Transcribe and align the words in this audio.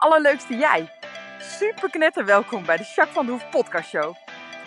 allerleukste 0.00 0.56
jij. 0.56 0.90
Super 1.38 1.90
knetter 1.90 2.24
welkom 2.24 2.64
bij 2.64 2.76
de 2.76 2.82
Jacques 2.82 3.14
van 3.14 3.26
de 3.26 3.32
Hoef 3.32 3.50
podcast 3.50 3.88
show. 3.88 4.14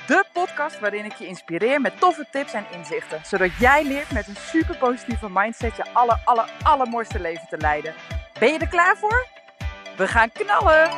De 0.08 0.26
podcast 0.34 0.80
waarin 0.80 1.06
ik 1.06 1.14
je 1.14 1.28
inspireer 1.28 1.82
met 1.82 2.00
toffe 2.00 2.28
tips 2.32 2.54
en 2.54 2.66
inzichten. 2.72 3.20
Zodat 3.26 3.58
jij 3.60 3.84
leert 3.84 4.12
met 4.12 4.28
een 4.28 4.36
super 4.36 4.78
positieve 4.78 5.30
mindset 5.30 5.76
je 5.76 5.94
aller, 5.94 6.22
aller, 6.26 6.52
allermooiste 6.64 7.20
leven 7.20 7.48
te 7.50 7.58
leiden. 7.58 7.94
Ben 8.40 8.54
je 8.54 8.60
er 8.60 8.68
klaar 8.68 8.98
voor? 8.98 9.28
We 9.98 10.08
gaan 10.08 10.32
knallen! 10.32 10.90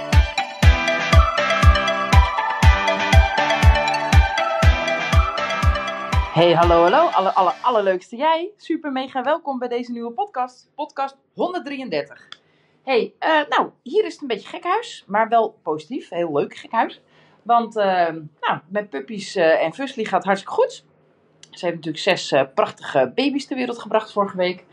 Hey, 6.33 6.53
hallo, 6.53 6.81
hallo. 6.81 7.07
Alle, 7.07 7.33
alle, 7.33 7.53
allerleukste 7.61 8.15
jij. 8.15 8.51
Super 8.57 8.91
mega 8.91 9.23
welkom 9.23 9.59
bij 9.59 9.67
deze 9.67 9.91
nieuwe 9.91 10.11
podcast. 10.11 10.71
Podcast 10.75 11.17
133. 11.33 12.34
Hey, 12.85 13.13
eh, 13.19 13.41
nou, 13.49 13.69
hier 13.81 14.05
is 14.05 14.13
het 14.13 14.21
een 14.21 14.27
beetje 14.27 14.47
gekhuis, 14.47 15.03
maar 15.07 15.29
wel 15.29 15.59
positief. 15.63 16.09
Heel 16.09 16.31
leuk 16.31 16.55
gekhuis. 16.55 17.01
Want 17.41 17.77
uh, 17.77 17.83
nou, 18.39 18.59
met 18.67 18.89
puppies 18.89 19.35
uh, 19.35 19.63
en 19.63 19.73
Fusli 19.73 20.05
gaat 20.05 20.23
hartstikke 20.23 20.55
goed. 20.55 20.85
Ze 21.51 21.65
heeft 21.65 21.75
natuurlijk 21.75 22.03
zes 22.03 22.33
prachtige 22.53 23.11
baby's 23.15 23.47
ter 23.47 23.57
wereld 23.57 23.79
gebracht 23.79 24.11
vorige 24.11 24.37
week. 24.37 24.65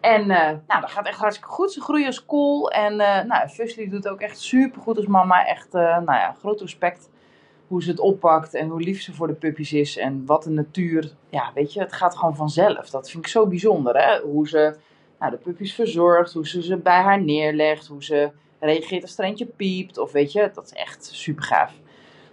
En 0.00 0.26
nou, 0.26 0.60
dat 0.66 0.90
gaat 0.90 1.06
echt 1.06 1.18
hartstikke 1.18 1.50
goed. 1.50 1.72
Ze 1.72 1.80
groeien 1.80 2.06
als 2.06 2.24
kool. 2.24 2.70
En 2.70 2.96
nou, 3.26 3.48
Fusli 3.48 3.88
doet 3.88 4.08
ook 4.08 4.20
echt 4.20 4.40
super 4.40 4.82
goed 4.82 4.96
als 4.96 5.06
mama. 5.06 5.46
Echt, 5.46 5.72
nou 5.72 6.04
ja, 6.04 6.36
groot 6.38 6.60
respect 6.60 7.10
hoe 7.66 7.82
ze 7.82 7.90
het 7.90 8.00
oppakt 8.00 8.54
en 8.54 8.68
hoe 8.68 8.80
lief 8.80 9.02
ze 9.02 9.14
voor 9.14 9.26
de 9.26 9.34
puppies 9.34 9.72
is. 9.72 9.96
En 9.96 10.26
wat 10.26 10.42
de 10.42 10.50
natuur, 10.50 11.12
ja, 11.30 11.50
weet 11.54 11.72
je, 11.72 11.80
het 11.80 11.92
gaat 11.92 12.16
gewoon 12.16 12.36
vanzelf. 12.36 12.90
Dat 12.90 13.10
vind 13.10 13.24
ik 13.24 13.30
zo 13.30 13.46
bijzonder, 13.46 13.96
hè. 13.96 14.20
Hoe 14.20 14.48
ze 14.48 14.76
nou, 15.22 15.34
de 15.34 15.40
puppies 15.40 15.74
verzorgt, 15.74 16.32
hoe 16.32 16.46
ze 16.46 16.62
ze 16.62 16.76
bij 16.76 17.00
haar 17.00 17.22
neerlegt, 17.22 17.86
hoe 17.86 18.04
ze 18.04 18.30
reageert 18.60 19.02
als 19.02 19.18
er 19.18 19.24
eentje 19.24 19.46
piept. 19.46 19.98
Of 19.98 20.12
weet 20.12 20.32
je, 20.32 20.50
dat 20.54 20.64
is 20.64 20.72
echt 20.72 21.04
super 21.04 21.44
gaaf. 21.44 21.72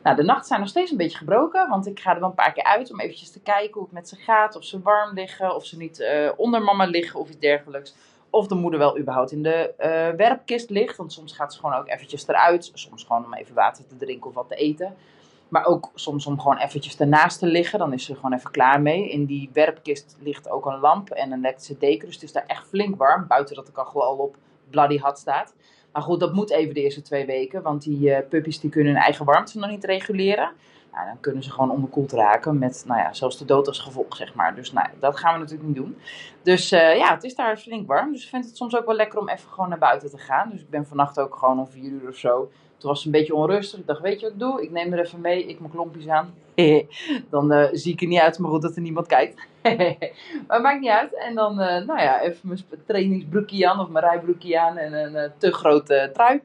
Nou, 0.04 0.16
de 0.16 0.23
nachten 0.23 0.45
zijn 0.48 0.59
nog 0.59 0.70
steeds 0.70 0.92
een 0.92 0.98
beetje 0.98 1.17
gebroken, 1.17 1.70
want 1.70 1.88
ik 1.88 2.00
ga 2.00 2.14
er 2.14 2.20
wel 2.20 2.30
een 2.30 2.36
paar 2.36 2.54
keer 2.54 2.64
uit 2.64 2.92
om 2.92 3.00
eventjes 3.00 3.32
te 3.32 3.42
kijken 3.42 3.73
hoe 3.73 3.84
het 3.84 3.92
met 3.92 4.10
ze 4.10 4.16
gaat. 4.16 4.56
Of 4.56 4.64
ze 4.64 4.82
warm 4.82 5.14
liggen, 5.14 5.56
of 5.56 5.66
ze 5.66 5.78
niet 5.78 6.00
uh, 6.00 6.30
onder 6.36 6.62
mama 6.62 6.86
liggen 6.86 7.20
of 7.20 7.28
iets 7.28 7.40
dergelijks. 7.40 7.95
Of 8.30 8.48
de 8.48 8.56
moeder 8.56 8.80
wel 8.80 9.00
überhaupt 9.00 9.32
in 9.32 9.44
de 9.44 9.73
uh, 9.80 10.17
werpkist 10.17 10.70
ligt, 10.70 10.98
want 10.98 11.14
soms 11.14 11.36
gaat 11.36 11.54
ze 11.54 11.60
gewoon 11.60 11.76
ook 11.76 11.88
eventjes 11.90 12.28
eruit. 12.28 12.72
Soms 12.73 13.04
gewoon 13.04 13.26
om 13.26 13.34
even 13.34 13.56
water 13.56 13.88
te 13.88 13.95
drinken 13.95 14.30
of 14.30 14.36
wat 14.36 14.50
te 14.50 14.56
eten. 14.56 14.95
Maar 15.50 15.66
ook 15.66 15.92
soms 15.95 16.25
om 16.25 16.39
gewoon 16.39 16.58
eventjes 16.58 16.97
ernaast 16.97 17.39
te 17.39 17.45
liggen. 17.45 17.80
Dan 17.80 17.94
is 17.94 18.05
ze 18.05 18.16
gewoon 18.16 18.33
even 18.33 18.52
klaar 18.52 18.81
mee. 18.81 19.09
In 19.09 19.25
die 19.25 19.50
werpkist 19.53 20.17
ligt 20.19 20.50
ook 20.50 20.66
een 20.66 20.80
lamp 20.80 21.09
en 21.09 21.31
een 21.31 21.39
elektrische 21.39 21.78
deken. 21.78 22.05
Dus 22.05 22.16
het 22.16 22.23
is 22.23 22.31
daar 22.31 22.45
echt 22.47 22.67
flink 22.67 22.95
warm. 22.95 23.28
Buiten 23.28 23.55
dat 23.55 23.66
de 23.66 23.72
kachel 23.72 24.03
al 24.03 24.16
op 24.16 24.36
bloody 24.70 25.00
hot 25.00 25.17
staat. 25.17 25.53
Maar 25.92 26.02
goed, 26.02 26.20
dat 26.20 26.33
moet 26.33 26.52
even 26.52 26.73
de 26.73 26.81
eerste 26.81 27.02
twee 27.02 27.25
weken. 27.25 27.61
Want 27.61 27.81
die 27.81 28.09
uh, 28.09 28.17
puppies 28.30 28.59
die 28.59 28.70
kunnen 28.70 28.94
hun 28.94 29.02
eigen 29.02 29.25
warmte 29.25 29.59
nog 29.59 29.70
niet 29.70 29.83
reguleren. 29.83 30.52
Nou, 30.92 31.05
dan 31.05 31.20
kunnen 31.20 31.44
ze 31.44 31.52
gewoon 31.52 31.72
onderkoeld 31.72 32.11
raken 32.11 32.58
met 32.58 32.83
nou 32.88 33.00
ja, 33.00 33.14
zelfs 33.14 33.38
de 33.38 33.45
dood 33.45 33.67
als 33.67 33.80
gevolg, 33.80 34.16
zeg 34.16 34.33
maar. 34.33 34.55
Dus 34.55 34.72
nou, 34.72 34.88
dat 35.00 35.17
gaan 35.17 35.33
we 35.33 35.39
natuurlijk 35.39 35.67
niet 35.67 35.77
doen. 35.77 35.97
Dus 36.44 36.72
uh, 36.72 36.97
ja, 36.97 37.14
het 37.14 37.23
is 37.23 37.36
daar 37.36 37.58
flink 37.58 37.88
warm. 37.88 38.11
Dus 38.11 38.23
ik 38.23 38.30
vind 38.30 38.45
het 38.45 38.58
soms 38.58 38.75
ook 38.75 38.86
wel 38.86 38.95
lekker 38.95 39.20
om 39.20 39.30
even 39.30 39.50
gewoon 39.50 39.70
naar 39.70 39.77
buiten 39.77 40.09
te 40.09 40.17
gaan. 40.17 40.50
Dus 40.50 40.61
ik 40.61 40.70
ben 40.70 40.88
vannacht 40.88 41.20
ook 41.20 41.36
gewoon 41.36 41.59
om 41.59 41.67
vier 41.67 41.92
uur 41.92 42.09
of 42.09 42.16
zo 42.16 42.50
toen 42.80 42.90
was 42.90 42.98
het 42.98 43.06
een 43.06 43.20
beetje 43.20 43.36
onrustig. 43.36 43.80
Ik 43.80 43.88
dacht, 43.88 44.02
weet 44.02 44.20
je 44.20 44.26
wat 44.26 44.34
ik 44.34 44.40
doe? 44.40 44.64
Ik 44.64 44.72
neem 44.72 44.94
er 44.94 45.00
even 45.00 45.22
mee. 45.22 45.46
Ik 45.46 45.60
mijn 45.60 45.72
klompjes 45.72 46.08
aan. 46.08 46.34
dan 47.30 47.54
uh, 47.54 47.68
zie 47.72 47.94
ik 47.94 48.02
er 48.02 48.08
niet 48.08 48.20
uit, 48.20 48.40
maar 48.40 48.52
goed 48.52 48.62
dat 48.62 48.76
er 48.76 48.82
niemand 48.82 49.08
kijkt. 49.08 49.48
maar 50.48 50.62
maakt 50.62 50.80
niet 50.80 50.90
uit. 50.90 51.14
En 51.14 51.36
dan, 51.36 51.52
uh, 51.52 51.68
nou 51.68 52.00
ja, 52.00 52.22
even 52.22 52.48
mijn 52.48 52.64
trainingsbroekje 52.86 53.70
aan 53.70 53.80
of 53.80 53.90
mijn 53.90 54.06
rijbroekje 54.06 54.60
aan 54.60 54.78
en 54.78 54.94
een 54.94 55.14
uh, 55.14 55.24
te 55.38 55.52
grote 55.52 56.10
trui. 56.14 56.42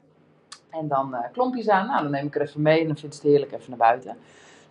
En 0.71 0.89
dan 0.89 1.17
klompjes 1.33 1.69
aan. 1.69 1.87
Nou, 1.87 2.03
dan 2.03 2.11
neem 2.11 2.27
ik 2.27 2.34
er 2.34 2.41
even 2.41 2.62
mee 2.62 2.81
en 2.81 2.87
dan 2.87 2.97
vindt 2.97 3.15
ze 3.15 3.21
het 3.21 3.31
heerlijk 3.31 3.53
even 3.53 3.71
naar 3.71 3.78
buiten. 3.78 4.17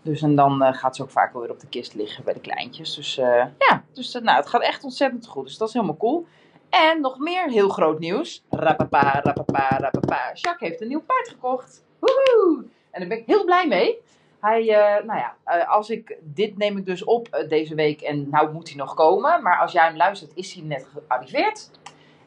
Dus 0.01 0.21
en 0.21 0.35
dan 0.35 0.73
gaat 0.73 0.95
ze 0.95 1.01
ook 1.01 1.09
vaak 1.09 1.33
wel 1.33 1.41
weer 1.41 1.51
op 1.51 1.59
de 1.59 1.67
kist 1.67 1.93
liggen 1.93 2.23
bij 2.23 2.33
de 2.33 2.39
kleintjes. 2.39 2.95
Dus 2.95 3.15
ja, 3.15 3.83
dus, 3.93 4.13
nou, 4.13 4.37
het 4.37 4.47
gaat 4.47 4.61
echt 4.61 4.83
ontzettend 4.83 5.27
goed. 5.27 5.45
Dus 5.45 5.57
dat 5.57 5.67
is 5.67 5.73
helemaal 5.73 5.97
cool. 5.97 6.25
En 6.73 7.01
nog 7.01 7.17
meer 7.17 7.49
heel 7.49 7.69
groot 7.69 7.99
nieuws. 7.99 8.43
Rapapa, 8.49 9.19
rapapa, 9.23 9.77
rapapa. 9.77 10.31
Jacques 10.33 10.69
heeft 10.69 10.81
een 10.81 10.87
nieuw 10.87 11.01
paard 11.01 11.29
gekocht. 11.29 11.83
Woehoe! 11.99 12.65
En 12.91 12.99
daar 12.99 13.09
ben 13.09 13.17
ik 13.17 13.25
heel 13.25 13.45
blij 13.45 13.67
mee. 13.67 13.97
Hij, 14.39 14.61
uh, 14.61 15.05
nou 15.05 15.19
ja, 15.19 15.35
uh, 15.47 15.69
als 15.69 15.89
ik, 15.89 16.17
dit 16.21 16.57
neem 16.57 16.77
ik 16.77 16.85
dus 16.85 17.03
op 17.03 17.27
uh, 17.31 17.49
deze 17.49 17.75
week 17.75 18.01
en 18.01 18.29
nou 18.29 18.53
moet 18.53 18.67
hij 18.67 18.77
nog 18.77 18.93
komen. 18.93 19.41
Maar 19.43 19.57
als 19.57 19.71
jij 19.71 19.85
hem 19.85 19.95
luistert, 19.95 20.31
is 20.35 20.53
hij 20.53 20.63
net 20.63 20.87
gearriveerd. 20.93 21.69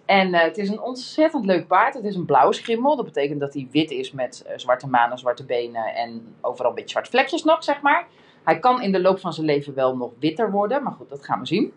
En 0.05 0.34
het 0.34 0.59
is 0.59 0.69
een 0.69 0.81
ontzettend 0.81 1.45
leuk 1.45 1.67
paard. 1.67 1.95
Het 1.95 2.05
is 2.05 2.15
een 2.15 2.27
blauwe 2.27 2.53
schimmel. 2.53 2.97
Dat 2.97 3.05
betekent 3.05 3.41
dat 3.41 3.55
hij 3.55 3.69
wit 3.71 3.91
is 3.91 4.13
met 4.13 4.45
zwarte 4.57 4.89
manen, 4.89 5.19
zwarte 5.19 5.45
benen 5.45 5.95
en 5.95 6.37
overal 6.41 6.71
een 6.71 6.77
beetje 6.77 6.91
zwarte 6.91 7.11
vlekjes 7.11 7.45
nog, 7.45 7.65
zeg 7.65 7.81
maar. 7.81 8.07
Hij 8.45 8.59
kan 8.59 8.83
in 8.83 8.93
de 8.93 9.01
loop 9.01 9.21
van 9.21 9.33
zijn 9.33 9.47
leven 9.47 9.75
wel 9.75 9.97
nog 9.97 10.11
witter 10.19 10.51
worden, 10.51 10.83
maar 10.83 10.93
goed, 10.93 11.09
dat 11.09 11.25
gaan 11.25 11.41
we 11.41 11.47
zien. 11.47 11.73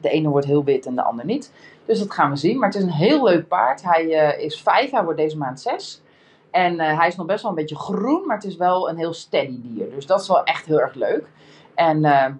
De 0.00 0.10
ene 0.10 0.28
wordt 0.28 0.46
heel 0.46 0.64
wit 0.64 0.86
en 0.86 0.94
de 0.94 1.02
ander 1.02 1.24
niet. 1.24 1.52
Dus 1.84 1.98
dat 1.98 2.12
gaan 2.12 2.30
we 2.30 2.36
zien. 2.36 2.58
Maar 2.58 2.68
het 2.68 2.78
is 2.78 2.84
een 2.84 2.90
heel 2.90 3.24
leuk 3.24 3.48
paard. 3.48 3.82
Hij 3.82 4.04
uh, 4.04 4.44
is 4.44 4.62
vijf, 4.62 4.90
hij 4.90 5.04
wordt 5.04 5.18
deze 5.18 5.36
maand 5.36 5.60
zes. 5.60 6.02
En 6.50 6.74
uh, 6.74 6.98
hij 6.98 7.08
is 7.08 7.16
nog 7.16 7.26
best 7.26 7.42
wel 7.42 7.50
een 7.50 7.56
beetje 7.56 7.76
groen, 7.76 8.26
maar 8.26 8.36
het 8.36 8.44
is 8.44 8.56
wel 8.56 8.88
een 8.88 8.96
heel 8.96 9.12
steady 9.12 9.58
dier. 9.62 9.90
Dus 9.90 10.06
dat 10.06 10.20
is 10.20 10.28
wel 10.28 10.44
echt 10.44 10.66
heel 10.66 10.80
erg 10.80 10.94
leuk. 10.94 11.26
En 11.74 11.96
uh, 11.96 12.10
hij 12.10 12.34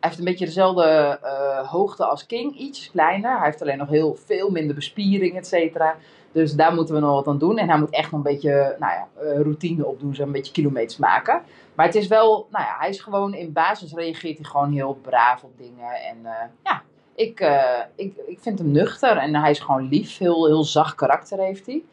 heeft 0.00 0.18
een 0.18 0.24
beetje 0.24 0.44
dezelfde 0.44 1.18
hoogte 1.66 2.04
als 2.04 2.26
King, 2.26 2.56
iets 2.56 2.90
kleiner. 2.90 3.36
Hij 3.36 3.44
heeft 3.44 3.62
alleen 3.62 3.78
nog 3.78 3.88
heel 3.88 4.14
veel 4.24 4.50
minder 4.50 4.74
bespiering, 4.74 5.36
et 5.36 5.46
cetera. 5.46 5.96
Dus 6.32 6.52
daar 6.52 6.74
moeten 6.74 6.94
we 6.94 7.00
nog 7.00 7.14
wat 7.14 7.26
aan 7.26 7.38
doen. 7.38 7.58
En 7.58 7.68
hij 7.68 7.78
moet 7.78 7.90
echt 7.90 8.10
nog 8.10 8.24
een 8.24 8.32
beetje 8.32 8.76
nou 8.78 8.92
ja, 8.92 9.08
routine 9.42 9.86
opdoen, 9.86 10.14
zo 10.14 10.22
een 10.22 10.32
beetje 10.32 10.52
kilometers 10.52 10.96
maken. 10.96 11.42
Maar 11.74 11.86
het 11.86 11.94
is 11.94 12.06
wel, 12.06 12.46
nou 12.50 12.64
ja, 12.64 12.76
hij 12.78 12.88
is 12.88 13.00
gewoon 13.00 13.34
in 13.34 13.52
basis 13.52 13.94
reageert 13.94 14.38
hij 14.38 14.46
gewoon 14.46 14.72
heel 14.72 14.98
braaf 15.02 15.42
op 15.42 15.58
dingen. 15.58 15.92
En 15.94 16.18
ja, 16.62 16.82
ik, 17.14 17.40
uh, 17.40 17.80
ik, 17.94 18.16
ik 18.26 18.38
vind 18.40 18.58
hem 18.58 18.70
nuchter 18.70 19.16
en 19.16 19.34
hij 19.34 19.50
is 19.50 19.58
gewoon 19.58 19.88
lief. 19.88 20.18
Heel, 20.18 20.46
heel 20.46 20.64
zacht 20.64 20.94
karakter 20.94 21.38
heeft 21.38 21.66
hij. 21.66 21.84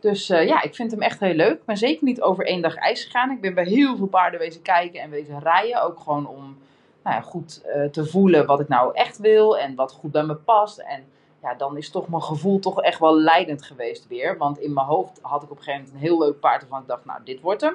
Dus 0.00 0.30
uh, 0.30 0.46
ja, 0.46 0.62
ik 0.62 0.74
vind 0.74 0.90
hem 0.90 1.02
echt 1.02 1.20
heel 1.20 1.34
leuk. 1.34 1.52
Ik 1.52 1.64
ben 1.64 1.76
zeker 1.76 2.04
niet 2.04 2.22
over 2.22 2.46
één 2.46 2.62
dag 2.62 2.74
ijs 2.74 3.04
gegaan. 3.04 3.30
Ik 3.30 3.40
ben 3.40 3.54
bij 3.54 3.64
heel 3.64 3.96
veel 3.96 4.06
paarden 4.06 4.40
wezen 4.40 4.62
kijken 4.62 5.00
en 5.00 5.10
wezen 5.10 5.40
rijden. 5.40 5.82
Ook 5.82 6.00
gewoon 6.00 6.26
om 6.26 6.58
nou 7.02 7.16
ja, 7.16 7.20
goed 7.20 7.62
uh, 7.66 7.84
te 7.84 8.06
voelen 8.06 8.46
wat 8.46 8.60
ik 8.60 8.68
nou 8.68 8.94
echt 8.94 9.18
wil 9.18 9.58
en 9.58 9.74
wat 9.74 9.92
goed 9.92 10.12
bij 10.12 10.22
me 10.22 10.34
past. 10.34 10.78
En 10.78 11.04
ja, 11.42 11.54
dan 11.54 11.76
is 11.76 11.90
toch 11.90 12.08
mijn 12.08 12.22
gevoel 12.22 12.58
toch 12.58 12.82
echt 12.82 12.98
wel 12.98 13.18
leidend 13.18 13.62
geweest 13.62 14.06
weer. 14.06 14.38
Want 14.38 14.58
in 14.58 14.72
mijn 14.72 14.86
hoofd 14.86 15.18
had 15.22 15.42
ik 15.42 15.50
op 15.50 15.56
een 15.56 15.62
gegeven 15.62 15.84
moment 15.84 16.02
een 16.02 16.08
heel 16.08 16.18
leuk 16.18 16.40
paard 16.40 16.60
waarvan 16.60 16.80
ik 16.80 16.88
dacht, 16.88 17.04
nou, 17.04 17.20
dit 17.24 17.40
wordt 17.40 17.60
hem. 17.60 17.74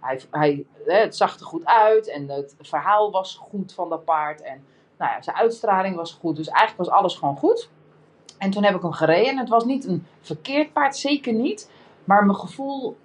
Hij, 0.00 0.20
hij, 0.30 0.64
het 0.84 1.16
zag 1.16 1.38
er 1.38 1.46
goed 1.46 1.64
uit 1.64 2.08
en 2.08 2.28
het 2.28 2.54
verhaal 2.60 3.10
was 3.10 3.34
goed 3.34 3.72
van 3.72 3.88
dat 3.88 4.04
paard. 4.04 4.42
En 4.42 4.64
nou 5.00 5.12
ja, 5.12 5.22
zijn 5.22 5.36
uitstraling 5.36 5.96
was 5.96 6.18
goed. 6.20 6.36
Dus 6.36 6.48
eigenlijk 6.48 6.88
was 6.88 6.98
alles 6.98 7.14
gewoon 7.14 7.36
goed. 7.36 7.68
En 8.38 8.50
toen 8.50 8.64
heb 8.64 8.74
ik 8.74 8.82
hem 8.82 8.92
gereden. 8.92 9.30
En 9.30 9.38
het 9.38 9.48
was 9.48 9.64
niet 9.64 9.84
een 9.84 10.06
verkeerd 10.20 10.72
paard, 10.72 10.96
zeker 10.96 11.32
niet. 11.32 11.70
Maar 12.04 12.24
mijn 12.24 12.38
gevoel, 12.38 12.96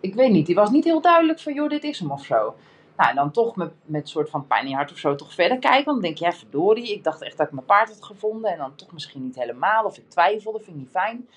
ik 0.00 0.14
weet 0.14 0.30
niet. 0.30 0.46
Die 0.46 0.54
was 0.54 0.70
niet 0.70 0.84
heel 0.84 1.00
duidelijk 1.00 1.40
van, 1.40 1.54
joh, 1.54 1.68
dit 1.68 1.84
is 1.84 1.98
hem 1.98 2.10
of 2.10 2.24
zo. 2.24 2.54
Nou, 2.96 3.10
en 3.10 3.16
dan 3.16 3.30
toch 3.30 3.56
met, 3.56 3.72
met 3.84 4.08
soort 4.08 4.30
van 4.30 4.46
pijn 4.46 4.64
in 4.64 4.70
je 4.70 4.74
hart 4.74 4.92
of 4.92 4.98
zo 4.98 5.14
toch 5.14 5.34
verder 5.34 5.58
kijken. 5.58 5.92
Dan 5.92 6.00
denk 6.00 6.16
je, 6.16 6.24
ja, 6.24 6.32
verdorie. 6.32 6.92
Ik 6.92 7.04
dacht 7.04 7.22
echt 7.22 7.36
dat 7.36 7.46
ik 7.46 7.52
mijn 7.52 7.66
paard 7.66 7.88
had 7.88 8.04
gevonden. 8.04 8.50
En 8.50 8.58
dan 8.58 8.74
toch 8.74 8.92
misschien 8.92 9.22
niet 9.22 9.36
helemaal. 9.36 9.84
Of 9.84 9.98
ik 9.98 10.10
twijfelde, 10.10 10.58
vind 10.58 10.76
ik 10.76 10.82
niet 10.82 10.90
fijn. 10.90 11.28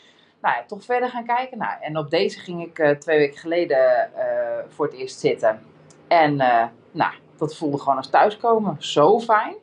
Nou 0.41 0.56
ja, 0.56 0.63
toch 0.68 0.84
verder 0.84 1.09
gaan 1.09 1.25
kijken. 1.25 1.57
Nou, 1.57 1.81
en 1.81 1.97
op 1.97 2.09
deze 2.09 2.40
ging 2.40 2.63
ik 2.63 2.79
uh, 2.79 2.90
twee 2.90 3.18
weken 3.18 3.38
geleden 3.38 4.09
uh, 4.18 4.24
voor 4.68 4.85
het 4.85 4.95
eerst 4.95 5.19
zitten. 5.19 5.59
En 6.07 6.34
uh, 6.34 6.63
nou, 6.91 7.13
dat 7.38 7.56
voelde 7.56 7.78
gewoon 7.78 7.97
als 7.97 8.09
thuiskomen. 8.09 8.75
Zo 8.79 9.19
fijn. 9.19 9.56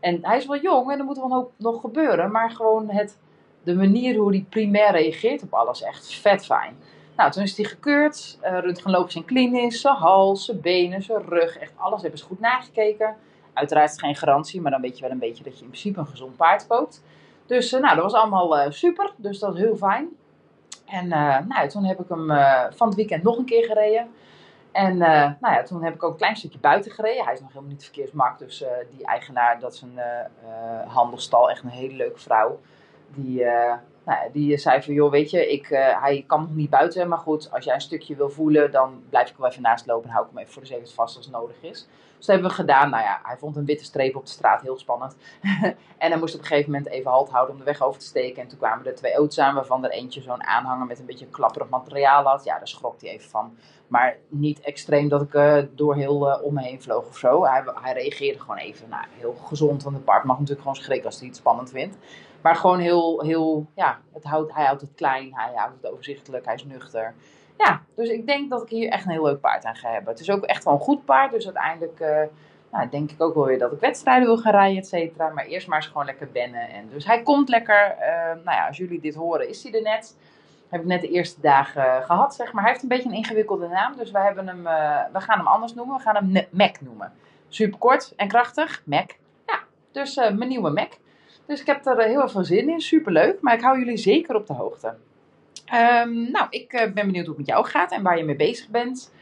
En 0.00 0.18
hij 0.22 0.36
is 0.36 0.46
wel 0.46 0.60
jong 0.60 0.90
en 0.90 0.98
er 0.98 1.04
moet 1.04 1.16
wel 1.16 1.52
nog 1.56 1.80
gebeuren. 1.80 2.30
Maar 2.30 2.50
gewoon 2.50 2.90
het, 2.90 3.18
de 3.62 3.74
manier 3.74 4.16
hoe 4.16 4.30
hij 4.30 4.46
primair 4.48 4.90
reageert 4.90 5.42
op 5.42 5.54
alles, 5.54 5.82
echt 5.82 6.14
vet 6.14 6.44
fijn. 6.44 6.76
Nou, 7.16 7.30
toen 7.30 7.42
is 7.42 7.56
hij 7.56 7.66
gekeurd. 7.66 8.38
Uh, 8.42 8.58
röntgenloopjes 8.58 9.14
en 9.14 9.24
klinisch. 9.24 9.80
Zijn 9.80 9.94
hals, 9.94 10.44
zijn 10.44 10.60
benen, 10.60 11.02
zijn 11.02 11.22
rug. 11.28 11.58
Echt 11.58 11.72
alles 11.76 12.02
hebben 12.02 12.18
ze 12.18 12.24
goed 12.24 12.40
nagekeken. 12.40 13.16
Uiteraard 13.52 13.90
is 13.90 13.98
geen 13.98 14.16
garantie, 14.16 14.60
maar 14.60 14.70
dan 14.70 14.80
weet 14.80 14.96
je 14.96 15.02
wel 15.02 15.10
een 15.10 15.18
beetje 15.18 15.44
dat 15.44 15.58
je 15.58 15.64
in 15.64 15.70
principe 15.70 15.98
een 15.98 16.06
gezond 16.06 16.36
paard 16.36 16.66
koopt. 16.66 17.02
Dus 17.46 17.72
uh, 17.72 17.80
nou, 17.80 17.94
dat 17.94 18.04
was 18.04 18.20
allemaal 18.20 18.58
uh, 18.58 18.70
super. 18.70 19.12
Dus 19.16 19.38
dat 19.38 19.54
is 19.54 19.60
heel 19.60 19.76
fijn. 19.76 20.08
En 20.86 21.08
nou, 21.48 21.68
toen 21.68 21.84
heb 21.84 22.00
ik 22.00 22.08
hem 22.08 22.26
van 22.74 22.86
het 22.86 22.96
weekend 22.96 23.22
nog 23.22 23.38
een 23.38 23.44
keer 23.44 23.64
gereden. 23.64 24.08
En 24.72 24.92
uh, 24.92 25.30
nou 25.40 25.54
ja, 25.54 25.62
toen 25.62 25.82
heb 25.82 25.94
ik 25.94 26.02
ook 26.02 26.10
een 26.10 26.16
klein 26.16 26.36
stukje 26.36 26.58
buiten 26.58 26.92
gereden. 26.92 27.24
Hij 27.24 27.32
is 27.34 27.40
nog 27.40 27.48
helemaal 27.48 27.70
niet 27.70 27.84
verkeersmarkt. 27.84 28.38
Dus 28.38 28.62
uh, 28.62 28.68
die 28.90 29.06
eigenaar, 29.06 29.60
dat 29.60 29.72
is 29.72 29.82
een 29.82 29.96
uh, 29.96 30.92
handelstal, 30.94 31.50
echt 31.50 31.62
een 31.62 31.68
hele 31.68 31.96
leuke 31.96 32.18
vrouw. 32.18 32.60
Die, 33.14 33.44
nou, 34.04 34.32
die 34.32 34.56
zei 34.56 34.82
van, 34.82 34.94
joh, 34.94 35.10
weet 35.10 35.30
je, 35.30 35.52
ik, 35.52 35.70
eh, 35.70 36.02
hij 36.02 36.24
kan 36.26 36.40
nog 36.40 36.54
niet 36.54 36.70
buiten, 36.70 37.08
maar 37.08 37.18
goed, 37.18 37.52
als 37.52 37.64
jij 37.64 37.74
een 37.74 37.80
stukje 37.80 38.16
wil 38.16 38.30
voelen, 38.30 38.70
dan 38.70 39.02
blijf 39.08 39.30
ik 39.30 39.36
wel 39.36 39.48
even 39.48 39.62
naast 39.62 39.86
lopen 39.86 40.08
en 40.08 40.14
hou 40.14 40.24
ik 40.24 40.30
hem 40.30 40.40
even 40.40 40.52
voor 40.52 40.62
de 40.62 40.68
zekerheid 40.68 40.94
vast 40.94 41.16
als 41.16 41.26
het 41.26 41.34
nodig 41.34 41.56
is. 41.60 41.86
Dus 42.16 42.26
dat 42.26 42.36
hebben 42.36 42.48
we 42.48 42.62
gedaan. 42.62 42.90
Nou 42.90 43.02
ja, 43.02 43.20
hij 43.22 43.36
vond 43.36 43.56
een 43.56 43.64
witte 43.64 43.84
streep 43.84 44.16
op 44.16 44.24
de 44.24 44.30
straat 44.30 44.62
heel 44.62 44.78
spannend. 44.78 45.16
en 45.98 46.10
hij 46.10 46.18
moest 46.18 46.34
op 46.34 46.40
een 46.40 46.46
gegeven 46.46 46.70
moment 46.70 46.90
even 46.90 47.10
halt 47.10 47.30
houden 47.30 47.54
om 47.54 47.58
de 47.58 47.66
weg 47.66 47.82
over 47.82 48.00
te 48.00 48.06
steken. 48.06 48.42
En 48.42 48.48
toen 48.48 48.58
kwamen 48.58 48.86
er 48.86 48.94
twee 48.94 49.14
auto's 49.14 49.38
aan, 49.38 49.54
waarvan 49.54 49.84
er 49.84 49.90
eentje 49.90 50.20
zo'n 50.20 50.44
aanhanger 50.44 50.86
met 50.86 50.98
een 50.98 51.06
beetje 51.06 51.26
klapperig 51.26 51.68
materiaal 51.68 52.24
had. 52.24 52.44
Ja, 52.44 52.56
daar 52.56 52.68
schrok 52.68 53.00
hij 53.00 53.10
even 53.10 53.30
van. 53.30 53.56
Maar 53.92 54.16
niet 54.28 54.60
extreem 54.60 55.08
dat 55.08 55.22
ik 55.22 55.34
uh, 55.34 55.58
door 55.74 55.94
heel 55.94 56.28
uh, 56.28 56.42
om 56.42 56.54
me 56.54 56.62
heen 56.62 56.82
vloog 56.82 57.08
of 57.08 57.16
zo. 57.16 57.44
Hij, 57.44 57.62
hij 57.74 57.92
reageerde 57.92 58.40
gewoon 58.40 58.56
even, 58.56 58.88
nou, 58.88 59.04
heel 59.18 59.34
gezond. 59.34 59.82
Want 59.82 59.96
het 59.96 60.04
paard 60.04 60.24
mag 60.24 60.38
natuurlijk 60.38 60.60
gewoon 60.60 60.82
schrikken 60.82 61.06
als 61.06 61.18
hij 61.18 61.28
iets 61.28 61.38
spannend 61.38 61.70
vindt. 61.70 61.96
Maar 62.42 62.56
gewoon 62.56 62.78
heel, 62.78 63.20
heel 63.20 63.66
ja, 63.74 63.98
het 64.12 64.24
houdt, 64.24 64.54
hij 64.54 64.64
houdt 64.64 64.80
het 64.80 64.94
klein, 64.94 65.34
hij 65.34 65.52
houdt 65.54 65.74
het 65.82 65.92
overzichtelijk, 65.92 66.44
hij 66.44 66.54
is 66.54 66.64
nuchter. 66.64 67.14
Ja, 67.58 67.82
dus 67.94 68.08
ik 68.08 68.26
denk 68.26 68.50
dat 68.50 68.62
ik 68.62 68.68
hier 68.68 68.88
echt 68.88 69.04
een 69.04 69.10
heel 69.10 69.24
leuk 69.24 69.40
paard 69.40 69.64
aan 69.64 69.76
ga 69.76 69.90
hebben. 69.90 70.12
Het 70.12 70.20
is 70.20 70.30
ook 70.30 70.44
echt 70.44 70.64
wel 70.64 70.74
een 70.74 70.80
goed 70.80 71.04
paard, 71.04 71.32
dus 71.32 71.44
uiteindelijk 71.44 72.00
uh, 72.00 72.22
nou, 72.70 72.88
denk 72.88 73.10
ik 73.10 73.22
ook 73.22 73.34
wel 73.34 73.44
weer 73.44 73.58
dat 73.58 73.72
ik 73.72 73.80
wedstrijden 73.80 74.26
wil 74.26 74.38
gaan 74.38 74.52
rijden, 74.52 74.78
et 74.78 74.86
cetera. 74.86 75.28
Maar 75.28 75.44
eerst 75.44 75.66
maar 75.66 75.76
eens 75.76 75.86
gewoon 75.86 76.06
lekker 76.06 76.28
wennen. 76.32 76.68
En 76.68 76.88
dus 76.88 77.06
hij 77.06 77.22
komt 77.22 77.48
lekker, 77.48 77.96
nou 78.44 78.56
ja, 78.56 78.66
als 78.66 78.76
jullie 78.76 79.00
dit 79.00 79.14
horen, 79.14 79.48
is 79.48 79.62
hij 79.62 79.72
er 79.72 79.82
net. 79.82 80.16
Heb 80.72 80.80
ik 80.80 80.86
net 80.86 81.00
de 81.00 81.10
eerste 81.10 81.40
dagen 81.40 82.02
gehad, 82.02 82.34
zeg 82.34 82.52
maar. 82.52 82.62
Hij 82.62 82.72
heeft 82.72 82.82
een 82.82 82.88
beetje 82.88 83.08
een 83.08 83.14
ingewikkelde 83.14 83.68
naam, 83.68 83.96
dus 83.96 84.10
we, 84.10 84.18
hebben 84.18 84.46
hem, 84.46 84.66
uh, 84.66 85.00
we 85.12 85.20
gaan 85.20 85.38
hem 85.38 85.46
anders 85.46 85.74
noemen. 85.74 85.96
We 85.96 86.02
gaan 86.02 86.14
hem 86.14 86.46
Mac 86.50 86.80
noemen. 86.80 87.12
Super 87.48 87.78
kort 87.78 88.12
en 88.16 88.28
krachtig, 88.28 88.82
Mac. 88.84 89.10
Ja, 89.46 89.58
dus 89.92 90.16
mijn 90.16 90.48
nieuwe 90.48 90.70
Mac. 90.70 90.92
Dus 91.46 91.60
ik 91.60 91.66
heb 91.66 91.86
er 91.86 92.02
heel 92.02 92.28
veel 92.28 92.44
zin 92.44 92.68
in, 92.68 92.80
super 92.80 93.12
leuk. 93.12 93.40
Maar 93.40 93.54
ik 93.54 93.60
hou 93.60 93.78
jullie 93.78 93.96
zeker 93.96 94.34
op 94.34 94.46
de 94.46 94.52
hoogte. 94.52 94.94
Um, 95.74 96.30
nou, 96.30 96.46
ik 96.50 96.70
ben 96.70 97.06
benieuwd 97.06 97.26
hoe 97.26 97.36
het 97.36 97.36
met 97.36 97.46
jou 97.46 97.66
gaat 97.66 97.92
en 97.92 98.02
waar 98.02 98.18
je 98.18 98.24
mee 98.24 98.36
bezig 98.36 98.68
bent. 98.68 99.12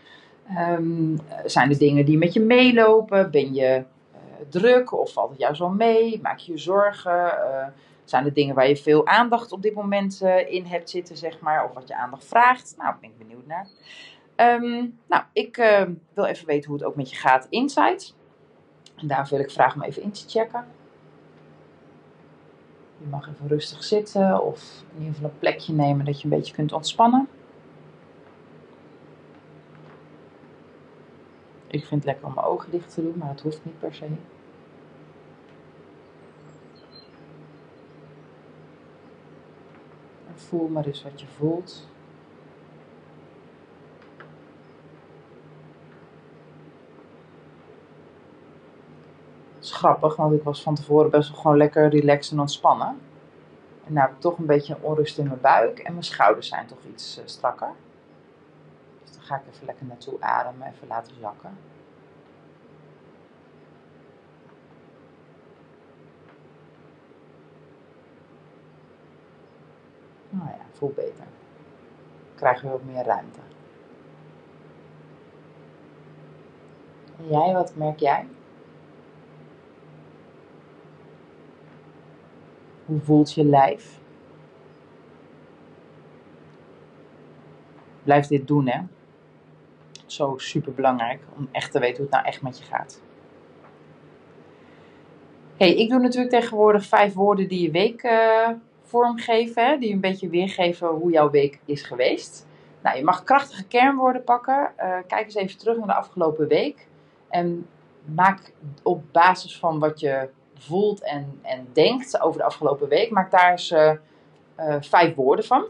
Um, 0.59 1.19
zijn 1.45 1.71
er 1.71 1.79
dingen 1.79 2.05
die 2.05 2.19
met 2.19 2.33
je 2.33 2.41
meelopen? 2.41 3.31
Ben 3.31 3.55
je 3.55 3.85
druk 4.49 4.93
of 4.93 5.13
valt 5.13 5.31
het 5.31 5.39
juist 5.39 5.61
wel 5.61 5.71
mee? 5.71 6.21
Maak 6.23 6.39
je 6.39 6.53
je 6.53 6.59
zorgen? 6.59 7.33
Zijn 8.11 8.25
er 8.25 8.33
dingen 8.33 8.55
waar 8.55 8.69
je 8.69 8.77
veel 8.77 9.07
aandacht 9.07 9.53
op 9.53 9.63
dit 9.63 9.75
moment 9.75 10.21
in 10.49 10.65
hebt 10.65 10.91
zitten, 10.91 11.17
zeg 11.17 11.41
maar? 11.41 11.65
Of 11.65 11.73
wat 11.73 11.89
je 11.89 11.97
aandacht 11.97 12.25
vraagt? 12.25 12.75
Nou, 12.79 12.95
ben 13.01 13.11
ik 13.11 13.19
benieuwd 13.19 13.47
naar. 13.47 13.69
Um, 14.37 14.99
nou, 15.07 15.23
ik 15.33 15.57
wil 16.15 16.25
even 16.25 16.47
weten 16.47 16.71
hoe 16.71 16.79
het 16.79 16.87
ook 16.87 16.97
met 16.97 17.11
je 17.11 17.17
gaat 17.17 17.47
inside. 17.51 18.03
En 18.97 19.07
daar 19.07 19.27
wil 19.31 19.41
ik 19.41 19.51
vragen 19.51 19.81
om 19.81 19.87
even 19.87 20.03
in 20.03 20.11
te 20.11 20.29
checken. 20.29 20.65
Je 22.99 23.07
mag 23.07 23.29
even 23.29 23.49
rustig 23.49 23.85
zitten 23.85 24.43
of 24.43 24.83
in 24.93 24.99
ieder 24.99 25.15
geval 25.15 25.31
een 25.31 25.39
plekje 25.39 25.73
nemen 25.73 26.05
dat 26.05 26.19
je 26.19 26.25
een 26.25 26.37
beetje 26.37 26.55
kunt 26.55 26.73
ontspannen. 26.73 27.29
Ik 31.67 31.85
vind 31.85 31.91
het 31.91 32.05
lekker 32.05 32.27
om 32.27 32.35
mijn 32.35 32.47
ogen 32.47 32.71
dicht 32.71 32.95
te 32.95 33.03
doen, 33.03 33.15
maar 33.17 33.29
dat 33.29 33.41
hoeft 33.41 33.65
niet 33.65 33.79
per 33.79 33.95
se. 33.95 34.05
En 40.27 40.37
voel 40.51 40.69
maar 40.69 40.85
eens 40.85 41.03
wat 41.03 41.21
je 41.21 41.27
voelt. 41.27 41.89
Het 49.55 49.65
is 49.65 49.73
grappig, 49.73 50.17
want 50.17 50.33
ik 50.33 50.43
was 50.43 50.63
van 50.63 50.75
tevoren 50.75 51.11
best 51.11 51.31
wel 51.31 51.41
gewoon 51.41 51.57
lekker 51.57 51.89
relaxed 51.89 52.33
en 52.33 52.41
ontspannen. 52.41 53.01
En 53.87 53.93
nu 53.93 54.01
heb 54.01 54.11
ik 54.11 54.21
toch 54.21 54.39
een 54.39 54.47
beetje 54.47 54.77
onrust 54.81 55.19
in 55.19 55.27
mijn 55.27 55.41
buik 55.41 55.79
en 55.79 55.93
mijn 55.93 56.05
schouders 56.05 56.49
zijn 56.49 56.67
toch 56.67 56.85
iets 56.93 57.19
uh, 57.19 57.25
strakker. 57.27 57.71
Dus 59.03 59.13
dan 59.13 59.23
ga 59.23 59.37
ik 59.37 59.43
even 59.53 59.67
lekker 59.67 59.87
naartoe 59.87 60.21
ademen, 60.21 60.69
even 60.69 60.89
laten 60.89 61.15
zakken. 61.21 61.59
Nou 70.31 70.49
ja, 70.49 70.60
voel 70.73 70.93
beter. 70.97 71.25
Krijgen 72.35 72.65
we 72.65 72.71
wat 72.71 72.85
meer 72.85 73.05
ruimte. 73.05 73.41
En 77.19 77.29
jij, 77.29 77.53
wat 77.53 77.77
merk 77.77 77.99
jij? 77.99 78.27
Hoe 82.85 83.01
voelt 83.01 83.33
je 83.33 83.45
lijf? 83.45 84.01
Blijf 88.03 88.27
dit 88.27 88.47
doen, 88.47 88.69
hè? 88.69 88.81
Zo 90.07 90.39
super 90.39 90.75
belangrijk 90.75 91.23
om 91.37 91.49
echt 91.53 91.73
te 91.73 91.79
weten 91.79 91.97
hoe 91.97 92.05
het 92.05 92.15
nou 92.15 92.27
echt 92.27 92.43
met 92.43 92.59
je 92.59 92.65
gaat. 92.65 93.03
Hey, 95.57 95.75
ik 95.75 95.91
doe 95.91 95.99
natuurlijk 95.99 96.31
tegenwoordig 96.31 96.85
vijf 96.85 97.15
woorden 97.15 97.49
die 97.49 97.63
je 97.63 97.71
week 97.71 98.03
uh, 98.03 98.49
vormgeven, 98.91 99.81
die 99.81 99.93
een 99.93 100.01
beetje 100.01 100.29
weergeven 100.29 100.89
hoe 100.89 101.11
jouw 101.11 101.31
week 101.31 101.61
is 101.65 101.83
geweest. 101.83 102.47
Nou, 102.83 102.97
je 102.97 103.05
mag 103.05 103.25
krachtige 103.25 103.65
kernwoorden 103.65 104.25
pakken. 104.25 104.73
Uh, 104.79 104.97
kijk 105.07 105.25
eens 105.25 105.35
even 105.35 105.59
terug 105.59 105.77
naar 105.77 105.87
de 105.87 105.95
afgelopen 105.95 106.49
week. 106.49 106.87
En 107.29 107.67
maak 108.05 108.53
op 108.83 109.03
basis 109.13 109.59
van 109.59 109.79
wat 109.79 110.01
je 110.01 110.29
voelt 110.55 111.05
en, 111.05 111.39
en 111.43 111.69
denkt 111.73 112.21
over 112.21 112.39
de 112.41 112.47
afgelopen 112.47 112.89
week, 112.89 113.11
maak 113.11 113.31
daar 113.31 113.51
eens 113.51 113.71
uh, 113.71 113.93
uh, 114.59 114.77
vijf 114.81 115.15
woorden 115.15 115.45
van. 115.45 115.65